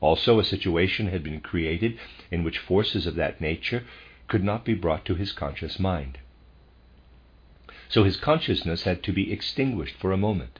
Also, 0.00 0.38
a 0.38 0.44
situation 0.44 1.08
had 1.08 1.22
been 1.22 1.40
created 1.40 1.98
in 2.30 2.42
which 2.42 2.58
forces 2.58 3.06
of 3.06 3.16
that 3.16 3.40
nature 3.40 3.84
could 4.28 4.42
not 4.42 4.64
be 4.64 4.72
brought 4.72 5.04
to 5.04 5.14
his 5.14 5.32
conscious 5.32 5.78
mind. 5.78 6.18
So 7.90 8.04
his 8.04 8.16
consciousness 8.16 8.84
had 8.84 9.02
to 9.02 9.12
be 9.12 9.32
extinguished 9.32 9.96
for 9.96 10.12
a 10.12 10.16
moment. 10.16 10.58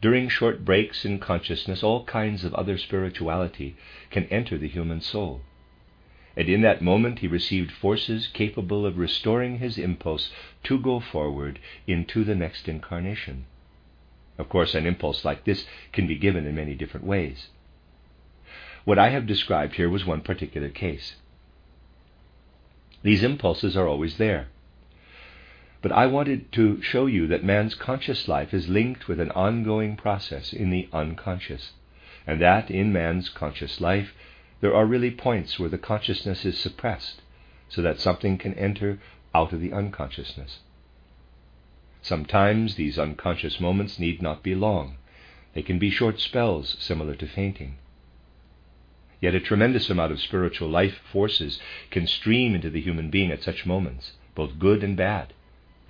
During 0.00 0.28
short 0.28 0.64
breaks 0.64 1.04
in 1.04 1.18
consciousness, 1.18 1.82
all 1.82 2.04
kinds 2.04 2.44
of 2.44 2.54
other 2.54 2.78
spirituality 2.78 3.74
can 4.10 4.26
enter 4.26 4.58
the 4.58 4.68
human 4.68 5.00
soul. 5.00 5.40
And 6.36 6.48
in 6.48 6.62
that 6.62 6.82
moment, 6.82 7.20
he 7.20 7.28
received 7.28 7.70
forces 7.70 8.26
capable 8.26 8.84
of 8.84 8.98
restoring 8.98 9.58
his 9.58 9.78
impulse 9.78 10.30
to 10.64 10.78
go 10.78 10.98
forward 10.98 11.60
into 11.86 12.24
the 12.24 12.34
next 12.34 12.68
incarnation. 12.68 13.46
Of 14.36 14.48
course, 14.48 14.74
an 14.74 14.86
impulse 14.86 15.24
like 15.24 15.44
this 15.44 15.66
can 15.92 16.06
be 16.06 16.16
given 16.16 16.46
in 16.46 16.56
many 16.56 16.74
different 16.74 17.06
ways. 17.06 17.48
What 18.84 18.98
I 18.98 19.10
have 19.10 19.26
described 19.26 19.76
here 19.76 19.88
was 19.88 20.04
one 20.04 20.22
particular 20.22 20.68
case. 20.68 21.16
These 23.02 23.22
impulses 23.22 23.76
are 23.76 23.86
always 23.86 24.18
there. 24.18 24.48
But 25.82 25.92
I 25.92 26.06
wanted 26.06 26.50
to 26.52 26.82
show 26.82 27.06
you 27.06 27.26
that 27.28 27.44
man's 27.44 27.74
conscious 27.74 28.26
life 28.26 28.52
is 28.52 28.68
linked 28.68 29.06
with 29.06 29.20
an 29.20 29.30
ongoing 29.32 29.96
process 29.96 30.52
in 30.52 30.70
the 30.70 30.88
unconscious, 30.92 31.72
and 32.26 32.40
that 32.40 32.70
in 32.70 32.92
man's 32.92 33.28
conscious 33.28 33.80
life 33.80 34.14
there 34.64 34.74
are 34.74 34.86
really 34.86 35.10
points 35.10 35.58
where 35.58 35.68
the 35.68 35.76
consciousness 35.76 36.46
is 36.46 36.56
suppressed 36.56 37.20
so 37.68 37.82
that 37.82 38.00
something 38.00 38.38
can 38.38 38.54
enter 38.54 38.98
out 39.34 39.52
of 39.52 39.60
the 39.60 39.74
unconsciousness. 39.74 40.60
Sometimes 42.00 42.76
these 42.76 42.98
unconscious 42.98 43.60
moments 43.60 43.98
need 43.98 44.22
not 44.22 44.42
be 44.42 44.54
long. 44.54 44.96
They 45.52 45.60
can 45.60 45.78
be 45.78 45.90
short 45.90 46.18
spells 46.18 46.78
similar 46.80 47.14
to 47.16 47.26
fainting. 47.26 47.76
Yet 49.20 49.34
a 49.34 49.38
tremendous 49.38 49.90
amount 49.90 50.12
of 50.12 50.20
spiritual 50.22 50.70
life 50.70 50.96
forces 51.12 51.60
can 51.90 52.06
stream 52.06 52.54
into 52.54 52.70
the 52.70 52.80
human 52.80 53.10
being 53.10 53.30
at 53.30 53.42
such 53.42 53.66
moments, 53.66 54.12
both 54.34 54.58
good 54.58 54.82
and 54.82 54.96
bad, 54.96 55.34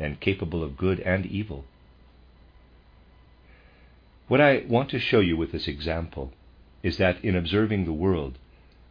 and 0.00 0.18
capable 0.18 0.64
of 0.64 0.76
good 0.76 0.98
and 0.98 1.26
evil. 1.26 1.64
What 4.26 4.40
I 4.40 4.64
want 4.66 4.90
to 4.90 4.98
show 4.98 5.20
you 5.20 5.36
with 5.36 5.52
this 5.52 5.68
example 5.68 6.32
is 6.82 6.96
that 6.96 7.24
in 7.24 7.36
observing 7.36 7.84
the 7.84 7.92
world, 7.92 8.36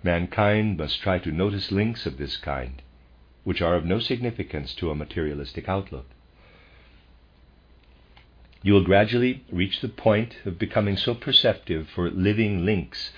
mankind 0.04 0.78
must 0.78 1.02
try 1.02 1.18
to 1.20 1.32
notice 1.32 1.72
links 1.72 2.06
of 2.06 2.18
this 2.18 2.38
kind, 2.38 2.82
which 3.44 3.62
are 3.62 3.76
of 3.76 3.86
no 3.86 4.00
significance 4.00 4.74
to 4.76 4.92
a 4.92 4.96
materialistic 4.96 5.68
outlook. 5.70 6.08
You 8.62 8.74
will 8.74 8.84
gradually 8.84 9.44
reach 9.52 9.82
the 9.82 9.90
point 9.90 10.38
of 10.46 10.60
becoming 10.60 10.96
so 10.96 11.16
perceptive 11.16 11.90
for 11.90 12.10
living 12.10 12.66
links 12.66 13.12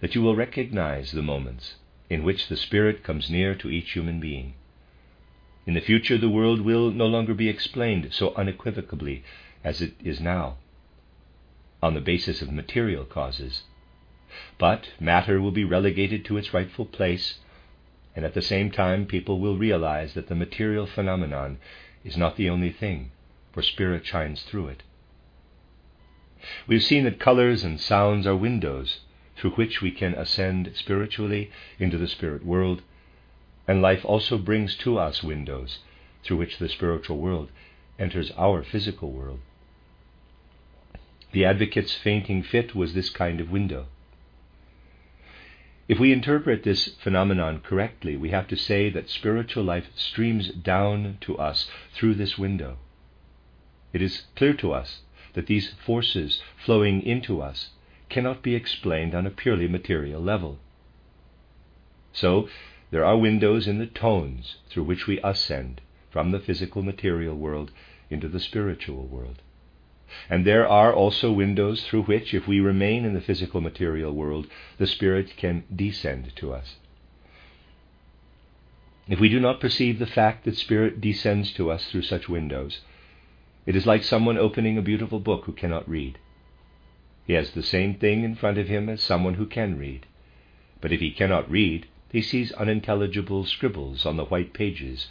that 0.00 0.14
you 0.14 0.22
will 0.22 0.36
recognize 0.36 1.12
the 1.12 1.22
moments 1.22 1.76
in 2.08 2.22
which 2.22 2.48
the 2.48 2.56
Spirit 2.56 3.02
comes 3.02 3.30
near 3.30 3.54
to 3.54 3.70
each 3.70 3.92
human 3.92 4.20
being. 4.20 4.54
In 5.66 5.74
the 5.74 5.80
future, 5.80 6.18
the 6.18 6.28
world 6.28 6.60
will 6.60 6.90
no 6.90 7.06
longer 7.06 7.34
be 7.34 7.48
explained 7.48 8.08
so 8.12 8.34
unequivocally 8.34 9.22
as 9.64 9.80
it 9.80 9.94
is 10.02 10.20
now, 10.20 10.56
on 11.82 11.94
the 11.94 12.00
basis 12.00 12.42
of 12.42 12.52
material 12.52 13.04
causes. 13.04 13.62
But 14.56 14.92
matter 14.98 15.40
will 15.40 15.50
be 15.50 15.64
relegated 15.64 16.24
to 16.24 16.38
its 16.38 16.54
rightful 16.54 16.86
place, 16.86 17.38
and 18.16 18.24
at 18.24 18.32
the 18.32 18.40
same 18.40 18.70
time, 18.70 19.04
people 19.04 19.38
will 19.38 19.58
realize 19.58 20.14
that 20.14 20.28
the 20.28 20.34
material 20.34 20.86
phenomenon 20.86 21.58
is 22.02 22.16
not 22.16 22.36
the 22.36 22.48
only 22.48 22.70
thing, 22.70 23.10
for 23.52 23.60
spirit 23.60 24.06
shines 24.06 24.42
through 24.42 24.68
it. 24.68 24.82
We've 26.66 26.82
seen 26.82 27.04
that 27.04 27.20
colors 27.20 27.62
and 27.62 27.78
sounds 27.78 28.26
are 28.26 28.34
windows 28.34 29.00
through 29.36 29.50
which 29.52 29.82
we 29.82 29.90
can 29.90 30.14
ascend 30.14 30.72
spiritually 30.74 31.50
into 31.78 31.98
the 31.98 32.08
spirit 32.08 32.44
world, 32.44 32.82
and 33.68 33.82
life 33.82 34.04
also 34.04 34.38
brings 34.38 34.76
to 34.76 34.98
us 34.98 35.22
windows 35.22 35.80
through 36.24 36.38
which 36.38 36.58
the 36.58 36.68
spiritual 36.68 37.18
world 37.18 37.50
enters 37.98 38.30
our 38.32 38.62
physical 38.62 39.12
world. 39.12 39.40
The 41.32 41.44
advocate's 41.44 41.94
fainting 41.94 42.42
fit 42.42 42.74
was 42.74 42.94
this 42.94 43.10
kind 43.10 43.40
of 43.40 43.50
window. 43.50 43.86
If 45.92 45.98
we 45.98 46.10
interpret 46.10 46.62
this 46.62 46.88
phenomenon 47.02 47.60
correctly, 47.60 48.16
we 48.16 48.30
have 48.30 48.48
to 48.48 48.56
say 48.56 48.88
that 48.88 49.10
spiritual 49.10 49.62
life 49.62 49.88
streams 49.94 50.48
down 50.48 51.18
to 51.20 51.36
us 51.36 51.68
through 51.92 52.14
this 52.14 52.38
window. 52.38 52.78
It 53.92 54.00
is 54.00 54.22
clear 54.34 54.54
to 54.54 54.72
us 54.72 55.02
that 55.34 55.48
these 55.48 55.74
forces 55.84 56.40
flowing 56.56 57.02
into 57.02 57.42
us 57.42 57.72
cannot 58.08 58.40
be 58.40 58.54
explained 58.54 59.14
on 59.14 59.26
a 59.26 59.30
purely 59.30 59.68
material 59.68 60.22
level. 60.22 60.60
So, 62.14 62.48
there 62.90 63.04
are 63.04 63.18
windows 63.18 63.68
in 63.68 63.76
the 63.76 63.86
tones 63.86 64.56
through 64.70 64.84
which 64.84 65.06
we 65.06 65.20
ascend 65.20 65.82
from 66.08 66.30
the 66.30 66.40
physical 66.40 66.82
material 66.82 67.36
world 67.36 67.70
into 68.08 68.28
the 68.28 68.40
spiritual 68.40 69.04
world. 69.04 69.42
And 70.28 70.44
there 70.44 70.68
are 70.68 70.92
also 70.92 71.32
windows 71.32 71.84
through 71.84 72.04
which, 72.04 72.34
if 72.34 72.46
we 72.46 72.60
remain 72.60 73.04
in 73.04 73.14
the 73.14 73.20
physical 73.20 73.60
material 73.60 74.12
world, 74.12 74.46
the 74.78 74.86
Spirit 74.86 75.36
can 75.36 75.64
descend 75.74 76.36
to 76.36 76.52
us. 76.52 76.76
If 79.08 79.18
we 79.18 79.28
do 79.28 79.40
not 79.40 79.60
perceive 79.60 79.98
the 79.98 80.06
fact 80.06 80.44
that 80.44 80.56
Spirit 80.56 81.00
descends 81.00 81.52
to 81.54 81.70
us 81.70 81.90
through 81.90 82.02
such 82.02 82.28
windows, 82.28 82.80
it 83.66 83.74
is 83.74 83.86
like 83.86 84.02
someone 84.02 84.38
opening 84.38 84.78
a 84.78 84.82
beautiful 84.82 85.20
book 85.20 85.44
who 85.44 85.52
cannot 85.52 85.88
read. 85.88 86.18
He 87.26 87.32
has 87.34 87.52
the 87.52 87.62
same 87.62 87.94
thing 87.94 88.24
in 88.24 88.34
front 88.34 88.58
of 88.58 88.68
him 88.68 88.88
as 88.88 89.02
someone 89.02 89.34
who 89.34 89.46
can 89.46 89.78
read. 89.78 90.06
But 90.80 90.92
if 90.92 91.00
he 91.00 91.10
cannot 91.10 91.50
read, 91.50 91.86
he 92.10 92.22
sees 92.22 92.52
unintelligible 92.52 93.44
scribbles 93.44 94.04
on 94.04 94.16
the 94.16 94.24
white 94.24 94.52
pages, 94.52 95.08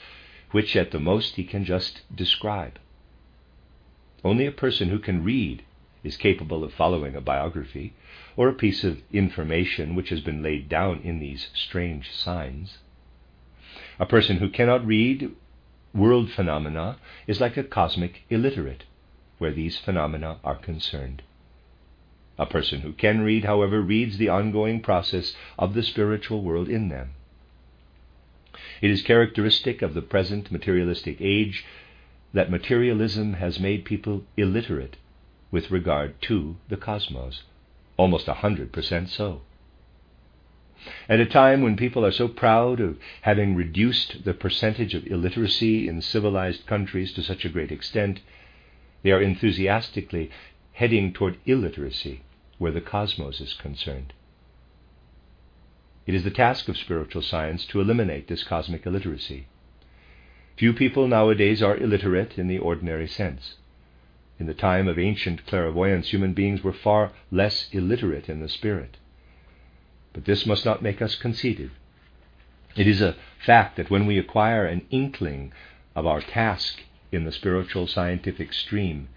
which 0.52 0.76
at 0.76 0.92
the 0.92 1.00
most 1.00 1.36
he 1.36 1.44
can 1.44 1.66
just 1.66 2.02
describe. 2.16 2.78
Only 4.24 4.46
a 4.46 4.52
person 4.52 4.90
who 4.90 5.00
can 5.00 5.24
read 5.24 5.64
is 6.04 6.18
capable 6.18 6.64
of 6.64 6.74
following 6.74 7.16
a 7.16 7.22
biography 7.22 7.94
or 8.36 8.48
a 8.48 8.54
piece 8.54 8.84
of 8.84 9.02
information 9.12 9.96
which 9.96 10.10
has 10.10 10.22
been 10.22 10.44
laid 10.44 10.70
down 10.70 11.02
in 11.04 11.20
these 11.20 11.50
strange 11.54 12.12
signs. 12.12 12.80
A 14.00 14.06
person 14.06 14.38
who 14.38 14.50
cannot 14.50 14.86
read 14.86 15.32
world 15.94 16.32
phenomena 16.32 16.98
is 17.28 17.42
like 17.42 17.58
a 17.58 17.64
cosmic 17.64 18.24
illiterate, 18.30 18.84
where 19.38 19.52
these 19.52 19.78
phenomena 19.78 20.40
are 20.44 20.56
concerned. 20.56 21.22
A 22.38 22.46
person 22.46 22.82
who 22.82 22.94
can 22.94 23.22
read, 23.22 23.46
however, 23.46 23.82
reads 23.82 24.18
the 24.18 24.30
ongoing 24.30 24.82
process 24.82 25.36
of 25.60 25.74
the 25.74 25.84
spiritual 25.84 26.42
world 26.42 26.70
in 26.70 26.90
them. 26.90 27.12
It 28.82 28.90
is 28.90 29.02
characteristic 29.02 29.82
of 29.82 29.94
the 29.94 30.02
present 30.02 30.52
materialistic 30.52 31.18
age 31.20 31.66
that 32.34 32.52
materialism 32.52 33.34
has 33.34 33.60
made 33.60 33.86
people 33.86 34.24
illiterate 34.38 34.98
with 35.52 35.72
regard 35.72 36.22
to 36.22 36.56
the 36.70 36.78
cosmos, 36.78 37.44
almost 37.98 38.28
a 38.28 38.36
hundred 38.36 38.72
percent 38.72 39.10
so. 39.10 39.42
At 41.08 41.20
a 41.20 41.26
time 41.26 41.62
when 41.62 41.76
people 41.76 42.04
are 42.04 42.12
so 42.12 42.28
proud 42.28 42.80
of 42.80 42.98
having 43.22 43.56
reduced 43.56 44.24
the 44.24 44.34
percentage 44.34 44.96
of 44.96 45.06
illiteracy 45.06 45.88
in 45.88 46.02
civilized 46.02 46.66
countries 46.66 47.14
to 47.14 47.22
such 47.22 47.46
a 47.46 47.50
great 47.50 47.72
extent, 47.72 48.22
they 49.04 49.12
are 49.12 49.22
enthusiastically 49.22 50.32
heading 50.74 51.14
toward 51.14 51.38
illiteracy 51.46 52.24
where 52.58 52.72
the 52.72 52.82
cosmos 52.82 53.42
is 53.42 53.54
concerned. 53.54 54.14
It 56.08 56.16
is 56.16 56.24
the 56.24 56.32
task 56.32 56.68
of 56.68 56.78
spiritual 56.78 57.22
science 57.22 57.66
to 57.68 57.80
eliminate 57.80 58.28
this 58.28 58.44
cosmic 58.44 58.86
illiteracy. 58.86 59.48
Few 60.62 60.74
people 60.74 61.08
nowadays 61.08 61.64
are 61.64 61.76
illiterate 61.76 62.38
in 62.38 62.48
the 62.48 62.60
ordinary 62.60 63.08
sense. 63.08 63.56
In 64.38 64.46
the 64.46 64.54
time 64.54 64.88
of 64.88 65.00
ancient 65.00 65.48
clairvoyance, 65.48 66.10
human 66.10 66.34
beings 66.34 66.64
were 66.64 66.72
far 66.72 67.14
less 67.32 67.68
illiterate 67.72 68.30
in 68.30 68.42
the 68.42 68.48
spirit. 68.48 68.98
But 70.14 70.26
this 70.26 70.46
must 70.46 70.64
not 70.64 70.84
make 70.84 71.02
us 71.02 71.16
conceited. 71.16 71.72
It 72.76 72.86
is 72.86 73.02
a 73.02 73.16
fact 73.44 73.76
that 73.78 73.90
when 73.90 74.06
we 74.06 74.20
acquire 74.20 74.68
an 74.68 74.86
inkling 74.92 75.52
of 75.96 76.06
our 76.06 76.22
task 76.22 76.84
in 77.12 77.24
the 77.24 77.32
spiritual 77.32 77.88
scientific 77.88 78.54
stream, 78.54 79.08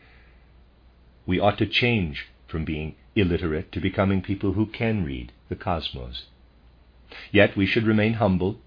we 1.27 1.39
ought 1.39 1.59
to 1.59 1.67
change 1.67 2.29
from 2.47 2.65
being 2.65 2.95
illiterate 3.15 3.71
to 3.73 3.81
becoming 3.81 4.23
people 4.23 4.55
who 4.55 4.65
can 4.65 5.05
read 5.05 5.31
the 5.51 5.57
cosmos. 5.57 6.25
Yet 7.31 7.55
we 7.55 7.67
should 7.67 7.85
remain 7.85 8.15
humble, 8.15 8.61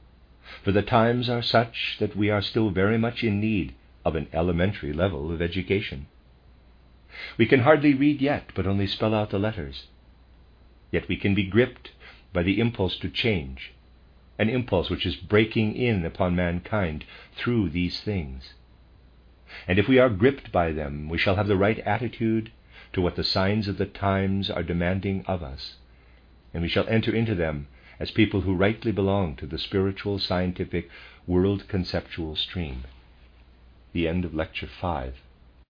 for 0.64 0.72
the 0.72 0.82
times 0.82 1.30
are 1.30 1.42
such 1.42 1.98
that 2.00 2.16
we 2.16 2.30
are 2.30 2.42
still 2.42 2.70
very 2.70 2.98
much 2.98 3.24
in 3.24 3.40
need 3.40 3.74
of 4.06 4.16
an 4.16 4.28
elementary 4.34 4.94
level 4.94 5.32
of 5.32 5.42
education. 5.42 6.08
We 7.38 7.46
can 7.46 7.62
hardly 7.62 7.94
read 7.94 8.22
yet, 8.22 8.52
but 8.56 8.68
only 8.68 8.88
spell 8.88 9.14
out 9.14 9.32
the 9.32 9.40
letters. 9.40 9.88
Yet 10.92 11.08
we 11.08 11.18
can 11.18 11.36
be 11.36 11.44
gripped 11.44 11.92
by 12.32 12.44
the 12.44 12.60
impulse 12.60 12.98
to 13.00 13.10
change, 13.10 13.74
an 14.38 14.50
impulse 14.50 14.90
which 14.90 15.06
is 15.06 15.16
breaking 15.16 15.76
in 15.76 16.06
upon 16.06 16.36
mankind 16.36 17.06
through 17.36 17.70
these 17.70 18.00
things. 18.02 18.54
And 19.68 19.80
if 19.80 19.88
we 19.88 19.98
are 20.00 20.10
gripped 20.10 20.52
by 20.52 20.72
them, 20.72 21.10
we 21.10 21.18
shall 21.18 21.36
have 21.36 21.48
the 21.48 21.58
right 21.58 21.80
attitude 21.80 22.52
to 22.94 23.02
what 23.02 23.16
the 23.16 23.24
signs 23.24 23.68
of 23.68 23.78
the 23.78 23.86
times 23.86 24.50
are 24.50 24.64
demanding 24.64 25.26
of 25.26 25.44
us, 25.44 25.78
and 26.54 26.62
we 26.62 26.70
shall 26.70 26.88
enter 26.88 27.14
into 27.14 27.36
them 27.36 27.68
as 28.00 28.12
people 28.12 28.42
who 28.42 28.54
rightly 28.56 28.92
belong 28.92 29.36
to 29.36 29.46
the 29.46 29.58
spiritual, 29.58 30.20
scientific, 30.20 30.90
world 31.26 31.68
conceptual 31.68 32.36
stream. 32.36 32.84
The 33.94 34.08
end 34.08 34.26
of 34.26 34.34
Lecture 34.34 34.68
5. 34.68 35.16